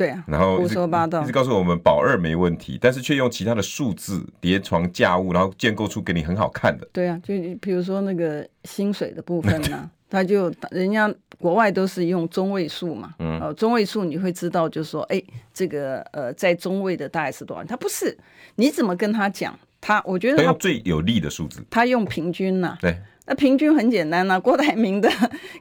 [0.00, 6.88] 对啊，然后胡说八道，一直告诉我们保二没问题，但是却用其他的数字叠床架屋，然后建构出给你很好看的。
[6.90, 17.62] 对啊，就比如说那个薪水的部分呢、啊， 他就人家国外都是用中位数嘛，嗯，呃，中位数你会知道，就是说，哎，这个呃，在中位的大概是多少？
[17.64, 18.16] 他不是，
[18.54, 19.54] 你怎么跟他讲？
[19.82, 22.96] 他我觉得他，最有利的数字，他用平均呐、啊，对。
[23.30, 25.08] 那平均很简单呐、啊，郭台铭的、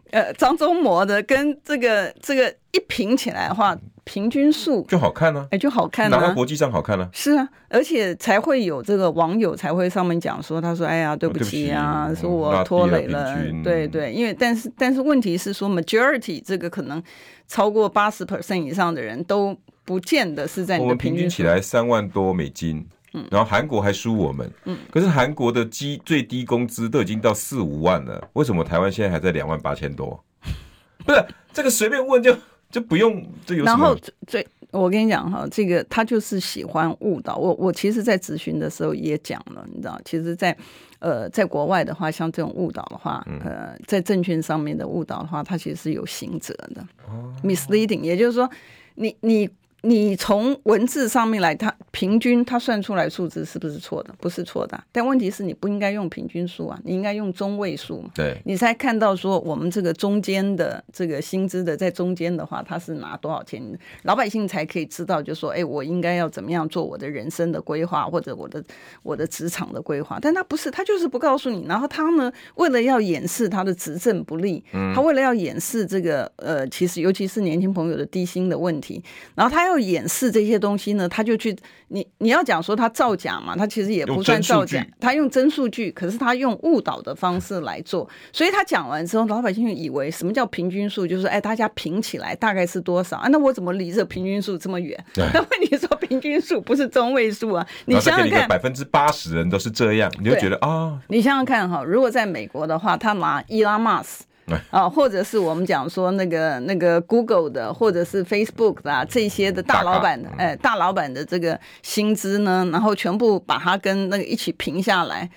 [0.10, 7.10] 呃张忠谋的跟这个这个一平起来的话，平均数就好看呢、啊，哎，就好看啊，拿到国际上好看呢、啊。
[7.14, 17.02] 是啊，而且才会有这个网友才会上面讲说，他说哎呀，对不起啊，哦、起说我拖累了，了对对，因为但是但是问题是说，majority 这个可能
[17.48, 19.56] 超过八十 percent 以上的人都
[19.86, 22.88] 不见得是在你的平均，平均起来三万多美金。
[23.14, 30.24] 嗯，然后韩国还输我们，嗯，可是韩国的基最低工资都已经到四五万了，为什么台湾现在还在两万八千多？
[31.06, 32.38] 不是这个随便问就
[32.70, 33.78] 就不用这有什么？
[33.78, 37.54] 然后最我跟你讲哈，这个他就是喜欢误导我。
[37.56, 40.58] 我其实，在咨询的时候也讲了，你知道，其实在，在
[41.00, 48.48] 呃，在国外的话，像这种误导的话，呃，在证券上面的误导的话，它其实是有刑责的，哦，misleading，也就是说，
[48.94, 49.50] 你你。
[49.82, 54.14] 你从文字上面来，它平均它算出来数字是不是错的？
[54.20, 58.10] 不是错的，但问题是你不应该用平均数啊，你应该用中位数嘛。
[58.14, 63.64] 对，你才看到说我们这个中间的这个薪资的在中间的话，他是拿多少钱，
[64.04, 68.62] 老百姓才可以知道，就说哎，我应该要怎么样做我的人生的规划或者我的
[69.02, 70.20] 我的职场的规划。
[70.22, 71.66] 但他不是，他就是不告诉你。
[71.70, 79.02] 然后他呢，为了要掩饰他的执政不力，嗯，他为了要掩饰这个呃，其实尤其是年轻朋友的低薪的问题，
[79.36, 79.69] 然后他。
[79.70, 81.56] 要掩饰这些东西呢，他就去
[81.90, 93.28] 你你要讲说他造假嘛，他其实也不算造假，他用真数据，可是他用误导的方式来做，所以他讲完之后，老百姓就以为什么叫平均数，就是哎，大家平起来大概是多少啊？
[93.30, 94.98] 那我怎么离这平均数这么远？
[95.16, 97.66] 那问题说平均数不是中位数啊？
[97.86, 104.24] 你想想看，百分之八十人都是这样，你就觉得啊，你想想看哈，如果在美国的话，他拿伊拉马斯。
[104.70, 115.30] 啊，或者是我们讲说那个那个 Google 的，或者是 Facebook 的、啊、这些的大老板的，哎，大老板的这个薪资呢，然后全部把它跟那个一起平下来，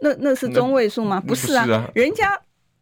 [0.00, 1.20] 那那是中位数吗？
[1.26, 2.40] 不是啊，人家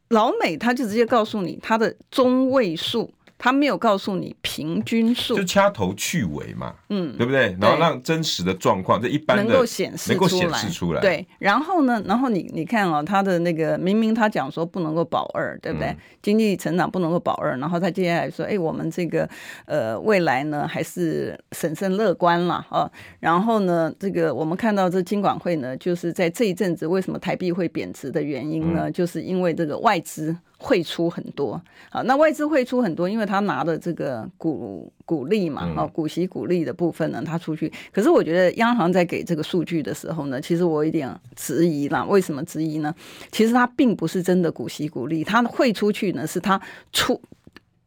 [0.09, 3.13] 老美他就直接告诉你他的中位数。
[3.43, 7.57] 他没有告诉你平均数，就掐头去尾嘛，嗯，对不对？
[7.61, 11.01] 然后让真实的状况，这一般的能够显示出来，显示出来。
[11.01, 15.89] 对，然后呢，然后你你看哦，他的那个明明他讲说不能够保二，对不对？
[15.89, 19.29] 嗯、经济成长不能够保二，然后他接下来说，哎，我们这个
[19.67, 22.89] 呃未来呢还是审慎乐观了啊。
[23.19, 28.83] 然后呢，这个我们看到这金管会呢，就是在这一阵子为什么台币会贬值的原因呢？
[28.85, 30.37] 嗯、就是因为这个外资。
[30.63, 37.71] 汇出很多，啊，那外资汇出很多，因为他拿的这个股股利嘛，哦，股息股利的部分呢，他出去。
[37.91, 42.05] 可是我觉得央行在给这个数据的时候呢，其实我有点质疑啦。
[42.05, 42.95] 为什么质疑呢？
[43.33, 46.61] 其实他并不是真的股息股利，他汇出去呢，是他
[46.93, 47.21] 出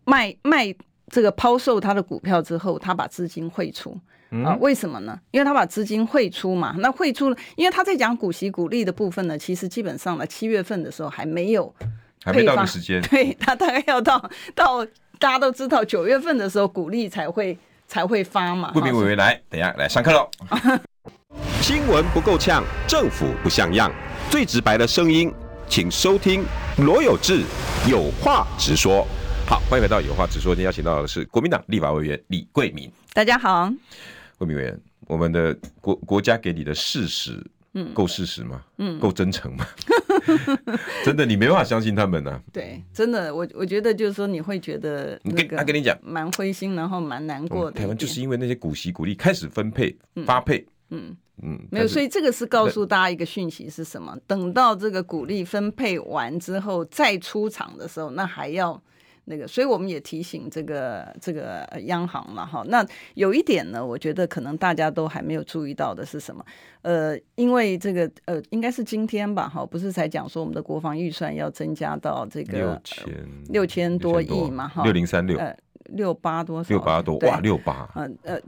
[0.03, 0.75] 卖卖
[1.07, 3.97] 这个抛售他的股票之后，他把资金汇出
[4.43, 4.57] 啊？
[4.59, 5.17] 为什么呢？
[5.31, 6.75] 因为他把资金汇出嘛。
[6.79, 11.73] 那汇出了，因为他在讲股息股利的部分呢，其实基本上呢，七月份的时候还没有。
[12.25, 14.19] 还没到的时间， 对，他大概要到
[14.55, 14.83] 到
[15.19, 17.55] 大家都知道九月份的时候，股利才会
[17.87, 18.71] 才会发嘛。
[18.71, 20.27] 贵敏委员来，等一下来上课喽。
[21.61, 23.91] 新闻不够呛，政府不像样，
[24.31, 25.31] 最直白的声音，
[25.69, 26.43] 请收听
[26.79, 27.43] 罗有志
[27.87, 29.05] 有话直说。
[29.47, 32.91] 好，欢迎回到有话直说，今天邀请到的是国民党立法委员李桂敏。
[33.13, 33.71] 大家好，
[34.39, 37.39] 桂敏委员，我们的国国家给你的事实。
[37.77, 38.61] 嗯，够事实吗？
[38.77, 39.67] 嗯，够真诚吗？
[41.03, 42.41] 真的，你没办法相信他们呢、啊。
[42.51, 47.77] 对，真的，我我觉得就是说，你会觉得那个，他跟你讲，蛮灰心，然后蛮难过的。
[47.77, 54.17] 台湾就是因为那些股息股利开始分配发配，嗯嗯，没有，所以这个是告诉大家一个讯息是什么？
[54.25, 58.81] 等到这个股利分配完之后再出场的时候，那还要。
[59.25, 62.63] 那个，所以我们也提醒这个这个央行了哈。
[62.67, 62.85] 那
[63.15, 66.45] 有一点呢，我觉得可能大家都还没有注意到的是什么？
[66.81, 76.69] 呃，因为这个呃，应该是今天吧，哈，不是才讲说我们的国防预算要增加到这个六千六千多亿嘛，哈，六零三六，呃，六八多少？
[76.69, 78.39] 六八多哇，六八，嗯呃，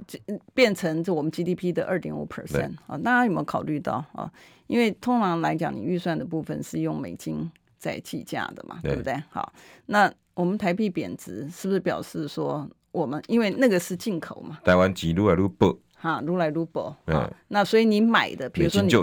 [0.54, 2.98] 变成这我们 GDP 的二点五 percent 啊。
[2.98, 4.32] 大家有没有考虑到啊？
[4.68, 9.16] 因为通常来讲，你预算的部分是用美金在计价的嘛，对不对？
[9.30, 9.54] 好，
[9.86, 10.12] 那。
[10.38, 14.60] 我们台币贬值是不是表示说我们因为那个是进口嘛？
[14.64, 16.94] 台湾几卢来卢布哈，卢来卢布。
[17.08, 18.94] 嗯，那所以你买的，比如说你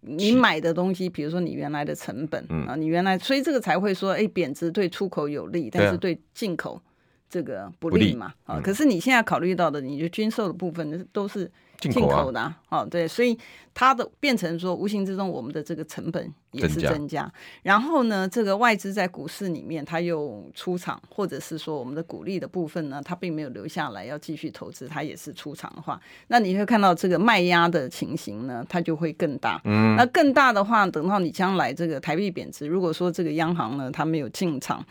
[0.00, 6.78] 你买的东西，比如说你原来的成本啊，你原来所以这个才会说，哎，贬值对出口有利，但是对进口
[7.30, 8.34] 这个不利嘛。
[8.44, 11.50] 啊，可是你现在考虑到的，你就军售的部分都是。
[11.90, 13.38] 进口的啊，哦，对，所以
[13.72, 16.92] 它的变成说，无形之中我们的这个成本也是增加。
[16.92, 29.60] 增加然后呢，这个外资在股市里面，它又出场，或者是说我们的股利的部分呢，它并没有留下来要继续投资，它也是出场的话，那你会看到这个卖压的情形呢，它就会更大。
[29.64, 34.84] 嗯，那更大的话，等到你将来这个台币贬值，如果说这个央行呢，它没有进场。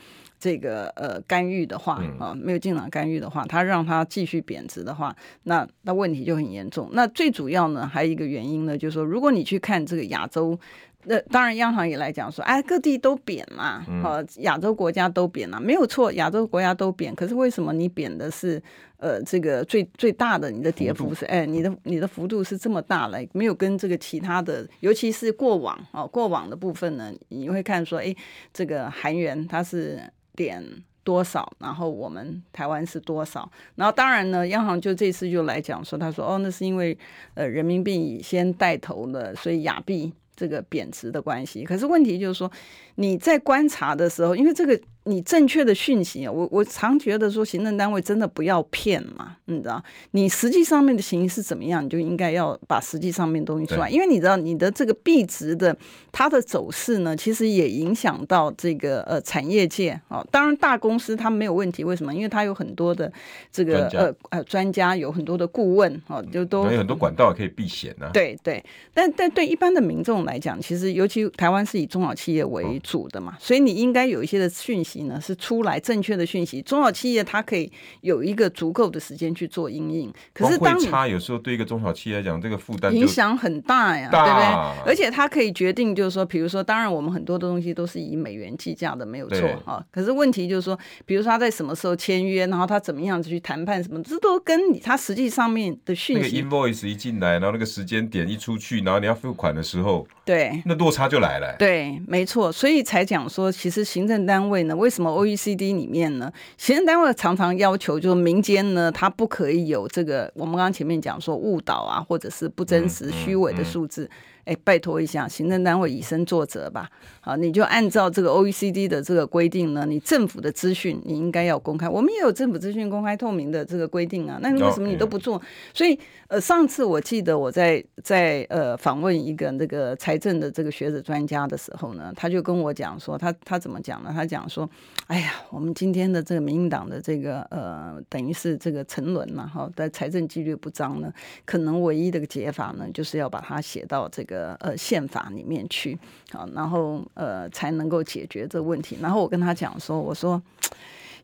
[0.43, 6.89] 这个呃干预的话啊，没有进场干预的话，它让它继续贬值的话，那那问题就很严重。
[6.91, 10.59] 那最主要呢，还有一个原因呢，就是说，如果你去看这个亚洲，
[11.05, 17.15] 那当然央行也来讲说，哎，各地都贬嘛，啊，亚洲国家都贬了，没有错，亚洲国家都贬。
[17.15, 18.61] 可是为什么你贬的是
[18.97, 28.13] 呃这个最最大的，你的跌幅是哎，你的你的幅度是这么大了，没有跟这个其他的，尤其是过往啊过往的部分呢，你会看说，哎，
[28.51, 30.01] 这个韩元它是。
[30.35, 30.63] 点
[31.03, 31.51] 多少？
[31.59, 33.49] 然后我们台湾是多少？
[33.75, 36.97] 然后当然呢，央行就这次就来讲说，他说哦，那是因为
[37.33, 41.63] 呃人民币先带头了，所以亚币这个贬值的关系。
[41.63, 42.51] 可是问题就是说，
[42.95, 44.79] 你在观察的时候，因为这个。
[45.05, 49.83] 你正确的讯息啊，我我常觉得说，行政单位真的不要骗嘛，你知道？
[50.11, 55.75] 你实际上面的情形是怎么样，你就应该要把实际上面东西出来，因为你知道你的这个币值的
[56.11, 60.25] 它的走势呢，其实也影响到这个呃产业界啊。
[60.31, 62.15] 当然大公司它没有问题，为什么？
[62.15, 63.11] 因为它有很多的
[63.51, 68.09] 这个呃呃专家，有很多的顾问啊，就都有很多管道可以避险呢。
[68.13, 68.63] 对对，
[68.93, 74.92] 但但对一般的民众来讲，其实尤其台湾是以中小企业为主的嘛，所以你应该有一些的讯息。
[74.93, 80.13] 息呢是出来正确的讯息，中小企业它可以有一个足够的时间去做应应。
[80.33, 84.91] 可是当差有时候对一个中小企业来讲，这个负担影响很大呀，大对不对？
[84.91, 89.83] 而且它可以决定，就是说，比如说，当然我们很多的东西都是以美元计价的，没有错啊。
[89.91, 96.41] 可是问题就是说，比如说他在什么时候签约，然后他怎么样子去谈判什么，这都跟你他实际上面的讯息。
[96.41, 101.55] 那个 invoice 一进来，然后那个时间点一出去，然后你要付款的时候，对，那落差就来了。
[101.57, 114.09] 对，没错，所以才讲说，其实行政单位呢，为什么 OECD 里面呢，行政单位常常要求，就是民间呢，它不可以有这个，我们刚刚前面讲说误导啊，或者是不真实、虚伪的数字。
[114.45, 116.89] 哎，拜托一下，行政单位以身作则吧。
[117.21, 121.87] 好，你就按照这个 OECD 的这个规定呢，你政府的资讯你应该要公开。
[121.87, 124.37] 我们也有政府资讯公开透明的这个规定啊。
[124.41, 125.41] 那为什么你都不做？
[125.73, 125.97] 所以，
[126.33, 134.09] 呃，上次我记得我在在呃访问一个那个财政的这个学者专家的时候呢，他就跟我讲说，他他怎么讲呢？
[134.11, 134.67] 他讲说，
[135.05, 141.13] 哎呀，我们今天的这个民进党的这个呃，等于是这个沉沦嘛，哈，在财政纪律不彰呢，
[141.45, 144.55] 可能唯一的解法呢，就是要把它写到这个。
[144.55, 145.99] 呃，宪法里面去
[146.31, 148.97] 啊，然后呃，才能够解决这问题。
[148.99, 150.41] 然后我跟他讲说，我说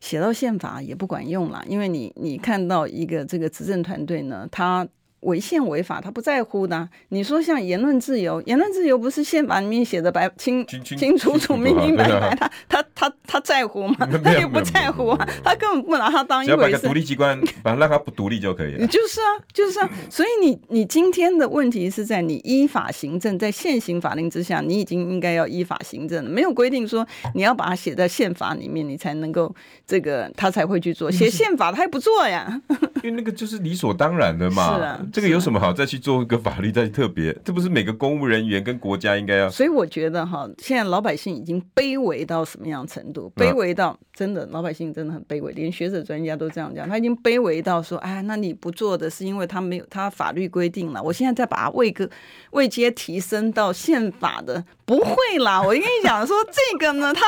[0.00, 4.86] 写到宪法也不管用了，因为你你看到一个这个执政团队呢，他。
[5.20, 6.88] 违宪违法，他不在乎的。
[7.08, 13.94] 你说像言论自由，言论自由不是宪法里面写的白清清清楚楚、明明白白，他他他他在乎吗？
[14.24, 16.56] 他也不在乎啊，他根本不拿他当一回事。
[16.56, 18.86] 只要把个独立机关， 把它让他不独立就可以了。
[18.86, 19.90] 就是啊，就是啊。
[20.08, 26.30] 所以你你今天的问题是在你依法行政，在现行法令之下，你已经应该要依法行政了。
[26.30, 29.54] 没有规定说你要把它写在宪法里面，你才能够
[29.86, 31.10] 这个他才会去做。
[31.10, 32.60] 写宪法他也不做呀，
[33.02, 34.76] 因为那个就是理所当然的嘛。
[34.78, 35.00] 是啊。
[35.12, 37.32] 这个有什么好再去做一个法律再特别？
[37.44, 39.50] 这不是每个公务人员跟国家应该要？
[39.50, 43.32] 所以我觉得哈，现在老百姓已经卑微到什么样程度？
[43.36, 51.02] 卑微到真的老百姓真的很卑微，连学者专家都这样讲，他已经卑微到说：“哎，那你不做的是因为他没有他法律规定了。
[51.02, 52.08] 我现在再把它位个
[52.50, 55.62] 位阶提升到宪法的，不会啦。
[55.62, 57.24] 我跟你讲说这个呢，他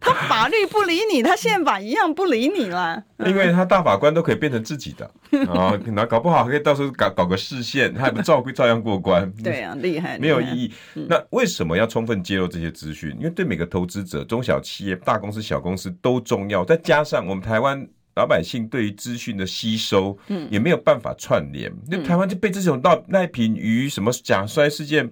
[0.00, 5.08] 他法律不理你，他宪法一样不理你啦， 因为他大法官都可以变成自己的
[5.48, 9.32] 啊，那搞不好可以到时候搞搞个视线，他还不照规照样过关？
[9.44, 10.72] 对啊， 厉害，没有意义。
[11.08, 13.10] 那为什么要充分揭露这些资讯？
[13.16, 16.64] 因为对每个投资者、中小企业、大公司、小公司都重要。
[16.64, 17.86] 再加上我们台湾
[18.16, 21.72] 老百姓对于资讯的吸收，嗯，也没有办法串联。
[21.88, 25.08] 那台湾就被这种到赖品鱼什么假摔事件，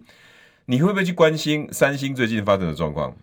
[0.67, 3.15] 你会不会去关心三星最近发生的状况？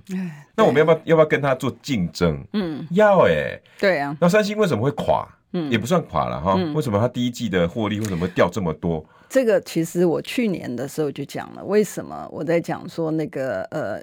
[0.55, 2.43] 那我们要不要要不要跟他做竞争？
[2.53, 4.15] 嗯，要哎、欸，对啊。
[4.19, 5.27] 那三星为什么会垮？
[5.53, 6.53] 嗯，也不算垮了哈。
[6.75, 9.03] 为什么他第一季的获利为什么会掉这么多？
[9.29, 13.99] 这个其实我去年的时候就讲了，为什么我在讲说那个呃，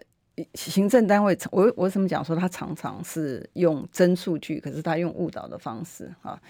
[0.55, 6.41] 行政单位，我我怎么讲说他常常是用真数据，可是他用误导的方式啊。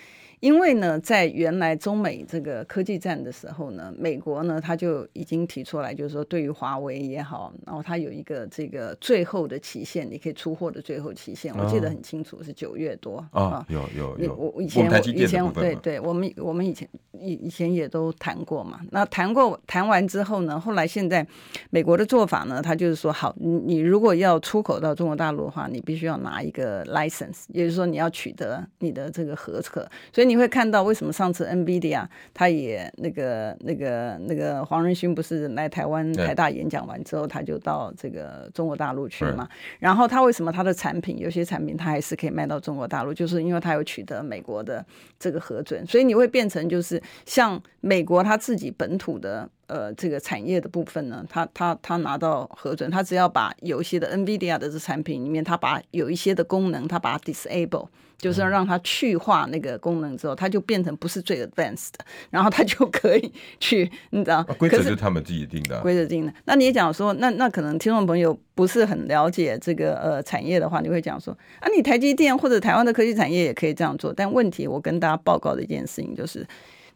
[0.40, 13.66] 因为呢，在原来中美这个科技战的时候呢，美国呢他就已经提出来，就是说对于华为也好，然后它有一个这个最后的期限，你可以出货的最后期限，我记得很清楚是九月多啊、哦。
[13.68, 18.80] 有有有，我以前我以前对对，我们我们以前以以前也都谈过嘛。
[18.90, 21.26] 那谈过谈完之后呢，后来现在
[21.70, 30.25] 美国的做法呢，他就是说，好，你你如果要出口到中国大陆的话，你必须要拿一个 license，也就是说你要取得你的这个核可，所以。
[30.28, 39.48] 你会看到为什么上次 NVIDIA 他也那个那个那个黄仁勋不是来台湾台大演讲完之后，他就到这个中国大陆去嘛？
[39.78, 43.14] 然后他为什么他的产品有些产品他还是可以卖到中国大陆？
[43.14, 44.84] 就是因为他有取得美国的
[45.18, 57.88] 这个核准，所以你会变成就是像美国他自己本土的呃这个产业的部分呢，他他他拿到核准，他只要把有一些的 NVIDIA 的这产品里面，他把有一些的功能，他把它 disable。
[58.18, 64.42] 就是要让它去化那个功能之后，它就变成不是最 advanced 的，然后它就可以去，你知道？
[64.58, 65.78] 规则是他们自己定的。
[65.82, 66.32] 规则定的。
[66.46, 74.10] 那你也讲说，那那可能听众朋友不是很了解这个呃产业的话，你会讲说啊，你台积电或者台湾的科技产业也可以这样做。
[74.10, 76.46] 但问题，我跟大家报告的一件事情就是。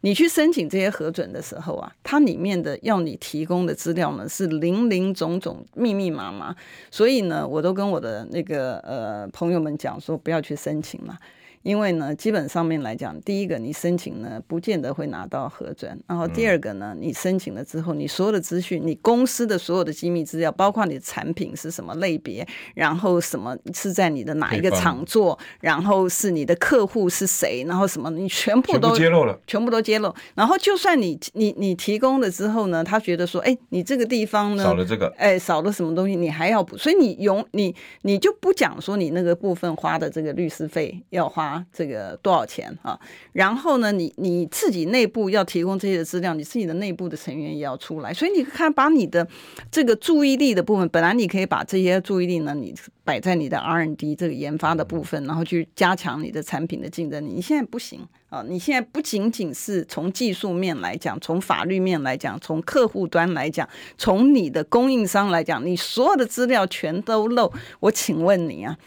[0.01, 6.55] 你去申请这些核准的时候啊，它里面的要你提供的资料呢是零零总总、密密麻麻，
[6.89, 11.17] 所以呢，我都跟我的那个呃朋友们讲说，不要去申请嘛。
[11.63, 30.13] 因为呢，基本上面来讲，第一个你申请呢，不见得会拿到核准，然后第二个呢，你申请了之后，你所有的资讯，你公司的所有的机密资料，包括你的产品是什么类别，然后什么是在你的哪一个厂做，然后是你的客户是谁，然后什么，你全部都揭露了，全部都揭露。
[30.33, 42.99] 然后就算你你你提供了之后呢，他觉得说，哎，你这个地方呢，少了这个，哎，少了什么东西，你还要补，所以你永你你就不讲说你那个部分花的这个律师费要花啊这个多少钱啊？
[43.33, 48.13] 然后呢，你你自己内部要提供这些资料，你自己的内部的成员也要出来。
[48.13, 49.27] 所以你看，把你的
[49.69, 52.73] 这个注意力的部分，本来你可以把这些注意力呢，你
[53.03, 57.33] 摆在你的 R&D 这个研发的部分，然后去加强你的产品的竞争力。
[57.33, 58.43] 你现在不行啊！
[58.47, 67.51] 你现在不仅仅是从技术面来讲，从法律面来讲，从客户端来讲，从你的供应商来讲，你所有的资料全都漏。
[67.79, 68.77] 我请问你啊？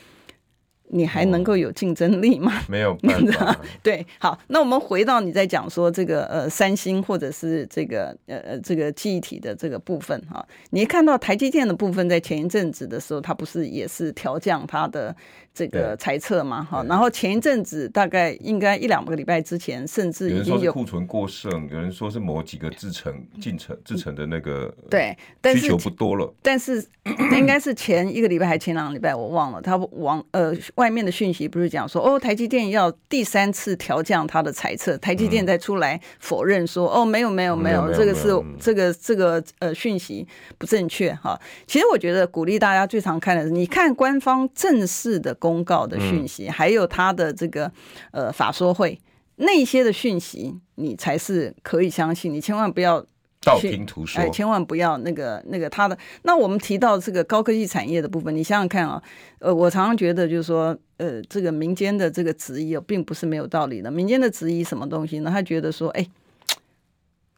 [0.88, 2.62] 你还能够有竞争力吗？
[2.68, 3.56] 没有办法。
[3.82, 15.14] 对，好，那我们回到你在讲说这个呃三星或者是这个呃呃这个记忆体的这个部分哈，你看到台积电的部分在前一阵子的时候，它不是也是调降它的。
[15.54, 25.16] 这个猜测嘛，哈，然后前一阵子大概应该一两个礼拜之前，甚至已经有，有人说是库存过剩，有人说是某几个制成进程制成的那个 对
[25.54, 38.28] 需求不多了，但是，但是应该是前一个礼拜还前两个礼拜我忘了，他往呃外面的讯息不是讲说哦台积电要第三次调降它的猜测，台积电再出来否认说、嗯、哦没有没有没有，这个是
[38.58, 40.26] 这个这个呃讯息
[40.58, 41.40] 不正确哈。
[41.68, 45.32] 其实我觉得鼓励大家最常看的是你看官方正式的。
[45.44, 47.70] 公告的讯息，还有他的这个
[48.12, 48.98] 呃法说会
[49.36, 52.32] 那些的讯息，你才是可以相信。
[52.32, 52.98] 你千万不要
[53.42, 55.98] 道听途说，哎，千万不要那个那个他的。
[56.22, 59.02] 那我们提到这个高科技产业的部分，你想想看啊，
[59.40, 63.90] 呃，我常常觉得就是说，呃，这个民间的这个质疑并不是没有道理的。
[63.90, 65.30] 民间的质疑什么东西呢？
[65.30, 66.06] 他觉得说，哎。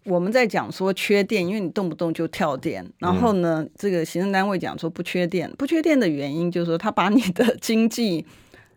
[0.06, 2.84] 我们在讲说缺电，因为你动不动就跳电。
[2.98, 8.24] 然后呢，嗯、这个行政单位讲说不缺电，不缺电的原因就是说他把你的经济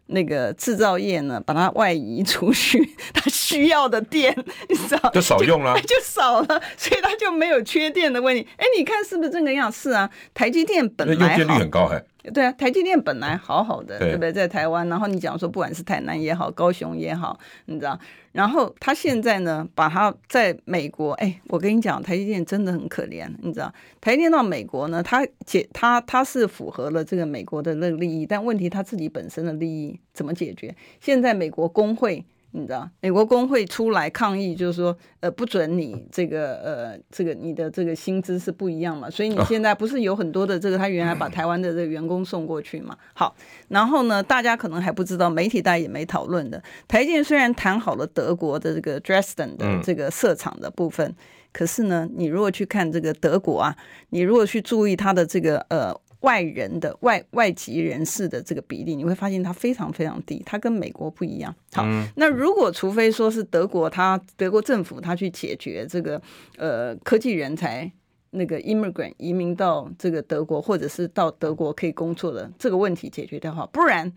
[0.07, 4.35] 那个制造业呢，把它外移出去， 他需要的电，
[4.67, 8.47] 你知道就少用了，就， 就少了，所以他就没有缺电的问题。
[8.57, 9.71] 哎，你看是不是这个样？
[9.71, 12.03] 是啊，台积电本来用电率很高，哎。
[12.33, 14.31] 对啊，台积电本来好好的，对，对不对？
[14.33, 17.97] 在台湾，然后你讲说，不管是台南也好，高雄也好，你知道，
[18.33, 30.75] 然后他现在呢，把他在美国，哎，我跟你讲，台积电真的很可怜，你知道，台积电到美国呢，他解他他是符合了这个美国的那个利益，但问题他自己本身的利益怎么解决？
[30.99, 32.25] 现在美国工会。
[32.51, 42.97] 你知道，美国工会出来抗议，就是说，呃，不准你这个，呃，这个你的这个薪资是不一样嘛，所以你现在不是有很多的这个，他原来把台湾的这个员工送过去嘛？
[43.13, 43.35] 好，
[43.67, 51.15] 然后呢，大家可能还不知道，媒体大家也没讨论的，台积电虽然谈好了德国的这个 Dresden 的这个设厂的部分，嗯、
[51.53, 53.75] 可是呢，你如果去看这个德国啊，
[54.09, 55.95] 你如果去注意它的这个，呃。
[56.21, 61.55] 外人的外外籍人士的这个比例，你会发现它非常非常低，它跟美国不一样。
[61.71, 66.21] 好，嗯、那如果除非说是德国，它德国政府它去解决这个
[66.57, 67.89] 呃科技人才
[68.31, 74.11] 那个 immigrant 移民到这个德国，或者是到德国可以工作的这个问题解决的话，不然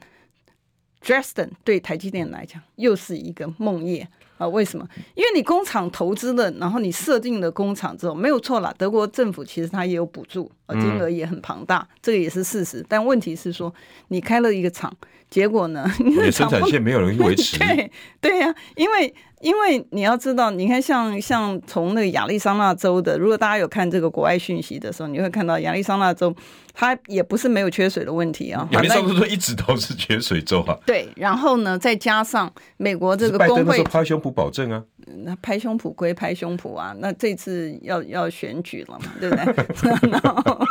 [1.03, 4.07] Dresden 对台积电来讲又是一个梦魇。
[4.43, 4.85] 啊，为什么？
[5.15, 8.75] 因为你工厂投资了，然后你设定了工厂之后，没有错了。
[8.77, 12.85] 德国政府其实它也有补助，金额也很庞大，这个也是事实。
[12.89, 13.73] 但问题是说，
[14.09, 14.93] 你开了一个厂，
[15.33, 17.57] 结果呢，你的生产线没有人维持。
[17.59, 19.13] 对对呀，因为。
[19.43, 26.33] 因为你要知道，你看像像从那个亚利桑那州的，如果大家有看这个国外讯息的时候，你会看到亚利桑那州
[26.73, 28.69] 它也不是没有缺水的问题啊。
[28.71, 30.79] 亚利桑那州一直都是缺水州啊。
[30.87, 34.81] 对，然后呢，再加上美国这个工会拍胸脯保证啊。
[35.25, 39.45] 那拍胸脯归拍胸脯啊，那这次要要选举了嘛，对不对？
[40.11, 40.67] 然后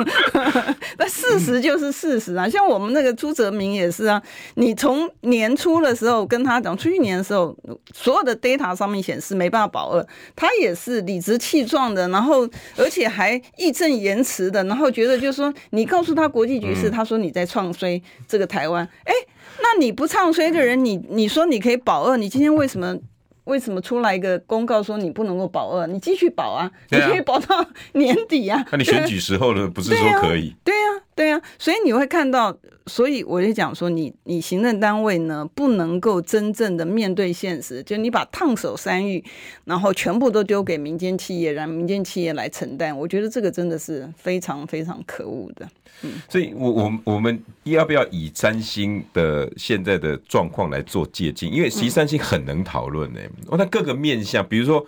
[0.97, 2.49] 那事实就是事实啊。
[2.49, 4.21] 像我们那个朱泽明也是啊，
[4.55, 7.55] 你从年初的时候跟他讲，去年的时候
[7.93, 8.71] 所有的 data。
[8.71, 19.13] 上面显示没办法保二，他也是理直气壮的，然后而且还义正言辞的，然后觉得就是说，你告诉他国际局势，他说你在唱衰这个台湾，哎，
[19.61, 22.97] 那你不唱衰的人，你你说你可以保二，你今天为什么
[23.45, 25.87] 为什么出来一个公告说你不能够保二？
[25.87, 28.63] 你继续保啊，你可以保到年底啊。
[28.71, 30.55] 那你选举时候呢，不是说可以？
[30.63, 31.01] 对呀。
[31.21, 32.57] 对啊，所以你会看到，
[32.87, 39.23] 所以我就讲说你，你你行政单位呢，不能够真正的面对现实，就你把烫手山芋，
[39.65, 42.97] 然后全部都丢给民间企业，让民间企业来承担。
[42.97, 45.69] 我觉得这个真的是非常非常可恶的。
[46.01, 51.53] 嗯，所以我我我们要不要以三星的现在的状况来做借鉴？
[51.53, 54.83] 因为其实三星很能讨论呢，哦，它各个面向，比如说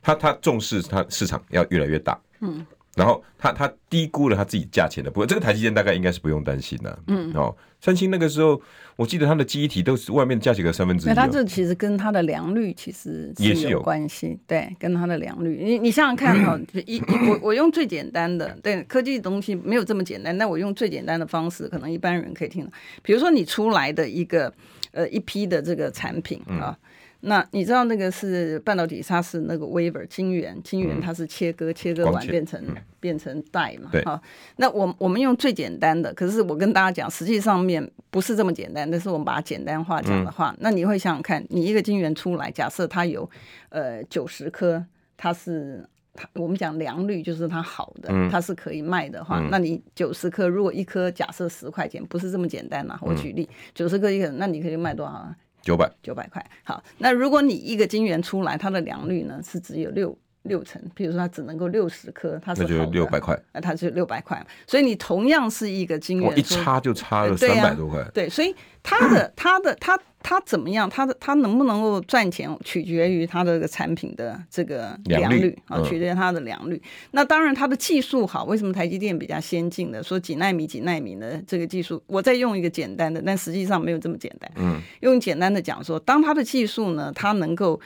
[0.00, 2.64] 他他重视它市场要越来越大，嗯。
[2.96, 6.98] 然后他他低估了他自己价钱的不过，这个台积电大概应该是不用担心的，啊。
[7.08, 8.60] 嗯，哦，三星那个时候，
[8.96, 11.14] 我记得它的记忆体都是外面价钱的三分之一，哦。
[11.16, 15.60] 那它这其实跟它的良率其实也是有关系，对，跟它的良率。
[15.64, 22.70] 你你想想看哈， 哦，一我我用最简单的，对，科技的东西没有这么简单，但我用最简单的方式，可能一般人可以听到。
[23.02, 24.52] 比如说你出来的一个
[24.92, 26.70] 呃一批的这个产品啊。
[26.70, 26.90] 嗯
[27.26, 32.62] 那你知道那个是半导体，它是那个 wafer 晶圆，晶圆它是切割，切割完变成
[33.00, 33.90] 变成带嘛？
[34.04, 34.20] 好，
[34.56, 38.90] 那我我们用最简单的，可是我跟大家讲，实际上面不是这么简单。
[38.90, 43.28] 但是我们把它简单化讲的话，那你会想想看，你一个晶圆出来，假设它有
[43.70, 44.84] 呃九十颗，
[45.16, 52.98] 它是它我们讲良率就是它好的，它是可以卖的话，那你九十颗如果一颗假设十块钱，不是这么简单呐。
[53.00, 55.34] 我举例，九十颗一个，那你可以卖多少？
[55.64, 55.90] 九百。
[56.02, 69.98] 九百块，好，那如果你一个晶圆出来，它的良率呢是只有六六成，比如说它只能够六十颗，它是那就六百块，那它是六百块，所以你同样是一个晶圆，一差就差了三百多块，对，对，所以它的它的它。
[70.24, 70.88] 它怎么样？
[70.88, 76.80] 它的它能不能够赚钱，取决于它的这个产品的这个良率啊，取决于它的良率。
[77.10, 78.44] 那当然，它的技术好。
[78.44, 80.02] 为什么台积电比较先进的？
[80.02, 84.50] 说几纳米几纳米的这个技术，我再用一个简单的，但实际上没有这么简单。
[84.56, 87.78] 嗯，用简单的讲说，当它的技术呢，它能够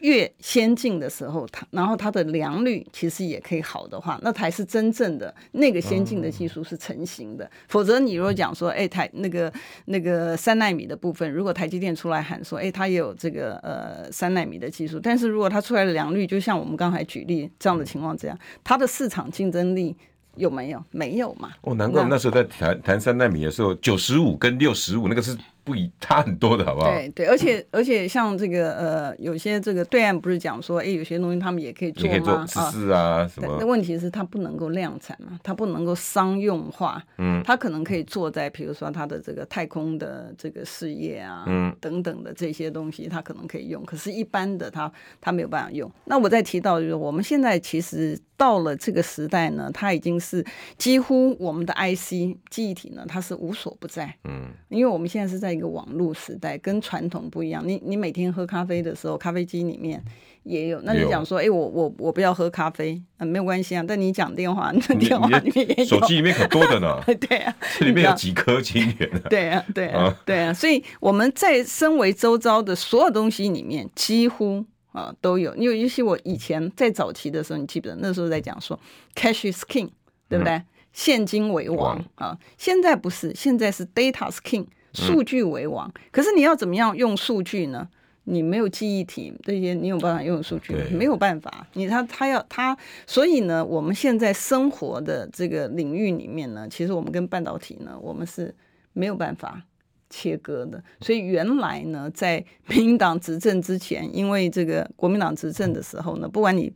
[0.00, 7.50] 越先进的时候，它然后它的良率其实也可以好的话，那才是真正的那个先进的技术是成型的。
[7.68, 9.52] 否则，你如果讲说，哎，台那个
[9.86, 19.96] 那个三纳米的部分，如果台积电出来喊说，哎，他也有这个呃三纳米的技术，但是如果他出来的良率，就像我们刚才举例这样的情况这样，他的市场竞争力
[20.36, 20.82] 有没有？
[20.90, 21.50] 没有嘛？
[21.62, 25.36] 哦，难怪那时候在谈谈三纳米的时候，九十五跟六十五那个是。
[25.66, 26.86] 不一差很多的好不好？
[26.92, 32.46] 对对，而且而且像这个呃，有些这个对岸不是讲说，哎，有些东西他们也可以做吗？
[32.46, 33.56] 十四啊，啊什么？
[33.58, 37.02] 那问题是它不能够量产嘛，它不能够商用化。
[37.18, 43.84] 嗯，它可能可以做在比如说它的这个太空的这个事业啊，嗯，等等的这些东西，它可能可以用。
[43.84, 44.90] 可是，一般的它
[45.20, 45.90] 它没有办法用。
[46.04, 50.44] 那我再提到就是，我们现在其实到了这个时代呢，它已经是
[50.78, 54.14] 几乎我们的 IC 记忆体呢，它是无所不在。
[54.24, 55.56] 嗯，因为我们现在是在。
[55.56, 60.04] 一个网络时代跟传统不一样，你你每天喝咖啡的时候，咖啡机里面
[60.42, 60.78] 也有。
[60.82, 63.82] 那你讲说，哎、欸，我我我不要喝咖啡，啊，没有关系啊。
[63.88, 67.02] 但你讲电话，那电话里面也有，手机里面可多的呢。
[67.26, 69.10] 对啊，这里面有几颗晶圆。
[69.30, 70.52] 对啊，对啊，对啊。
[70.52, 74.62] 所以我们在身为周遭的所有东西里面，几乎
[74.96, 75.54] 啊都有。
[75.56, 78.78] 因为尤其我以前在早期的时候，你记不得那时候在讲说
[79.14, 79.90] ，cash is king，
[80.28, 80.54] 对不对？
[80.54, 82.38] 嗯、现金为王啊。
[82.56, 84.66] 现在不是，现在是 data is king。
[84.92, 87.86] 数据为王，可是你要怎么样用数据呢？
[88.24, 90.80] 你没有记忆体这些，你有办法用数据吗？
[90.90, 91.66] 没有办法。
[91.74, 92.74] 你他他要他，
[93.06, 98.54] 所以呢，我们现在生活的这个领域里面呢，其实我们跟半导体呢，我们是
[98.94, 99.62] 没有办法
[100.10, 100.82] 切割的。
[101.00, 106.72] 所以原来呢，在民进党执政之前，因为这个国民党执政的时候呢，不管你。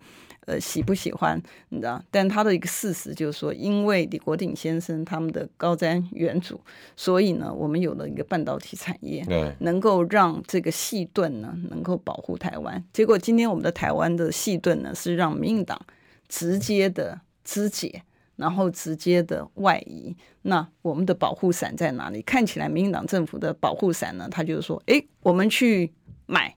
[0.47, 2.03] 呃，喜不喜欢你知道？
[2.11, 6.59] 但他的一个事实就是说，因为李国鼎先生他们的高瞻远瞩，
[6.97, 12.83] 所以呢，我们有了一个半导体产业，对，能够让这个细盾呢能够保护台湾。
[12.91, 15.81] 结果今天我们的台湾的细盾呢是让民进党
[16.26, 18.03] 直接的肢解，
[18.41, 20.16] 然后直接的外移。
[20.43, 22.22] 那我们的保护伞在哪里？
[22.22, 25.93] 看起来民进党政府的保护伞呢，他就是说，哎，我们去
[26.26, 26.57] 买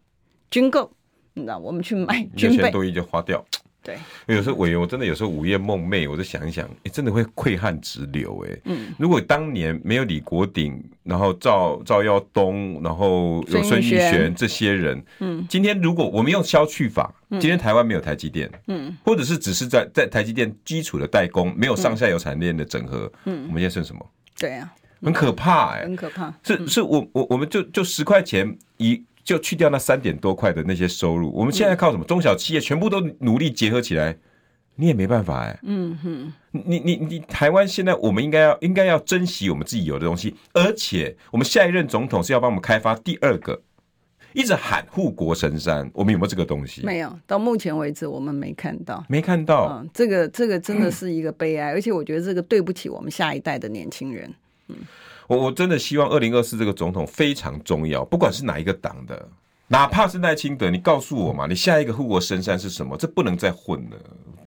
[0.49, 0.91] 军购，
[1.33, 3.45] 那，我们去买军备，多已经花掉。
[3.83, 24.09] 对，有时候委员，我真的有时候午夜梦寐，我就想一想，哎，真的会溃汗直流，哎，嗯，如果当年没有李国鼎，然后赵赵耀东，然后有孙玉璇这些人，嗯，今天如果我们用消去法，今天台湾没有台积电，嗯，或者是只是在在台积电基础的代工，没有上下游产业链的整合，嗯，我们现在剩什么？
[24.39, 24.71] 对呀，
[25.01, 29.03] 很可怕，哎，很可怕，是是我我我们就就十块钱一。
[29.23, 32.03] 就去掉那三点多块的那些收入，我们现在靠什么？
[32.03, 34.17] 中小企业全部都努力结合起来，
[34.75, 35.59] 你也没办法哎。
[35.63, 43.61] 嗯哼，你你你，台湾现在我们应该要应该要珍惜我们自己有的东西，而且我们下一任总统是要帮我们开发第二个
[44.33, 46.83] 一直喊护国神山，我们有没有这个东西？
[46.83, 49.79] 没有，到目前为止我们没看到，没看到。
[49.79, 54.33] 嗯，这个这个真的是一个悲哀，而且我觉得这个对不起我们下一代的年轻人。
[54.69, 54.77] 嗯，
[55.27, 59.27] 我我真的希望二零二四这个总统非常重要，不管是哪一个党的，
[59.67, 62.97] 哪怕是赖清德，你告诉我嘛，你下一个护国神山是什么？
[62.97, 63.97] 这不能再混了。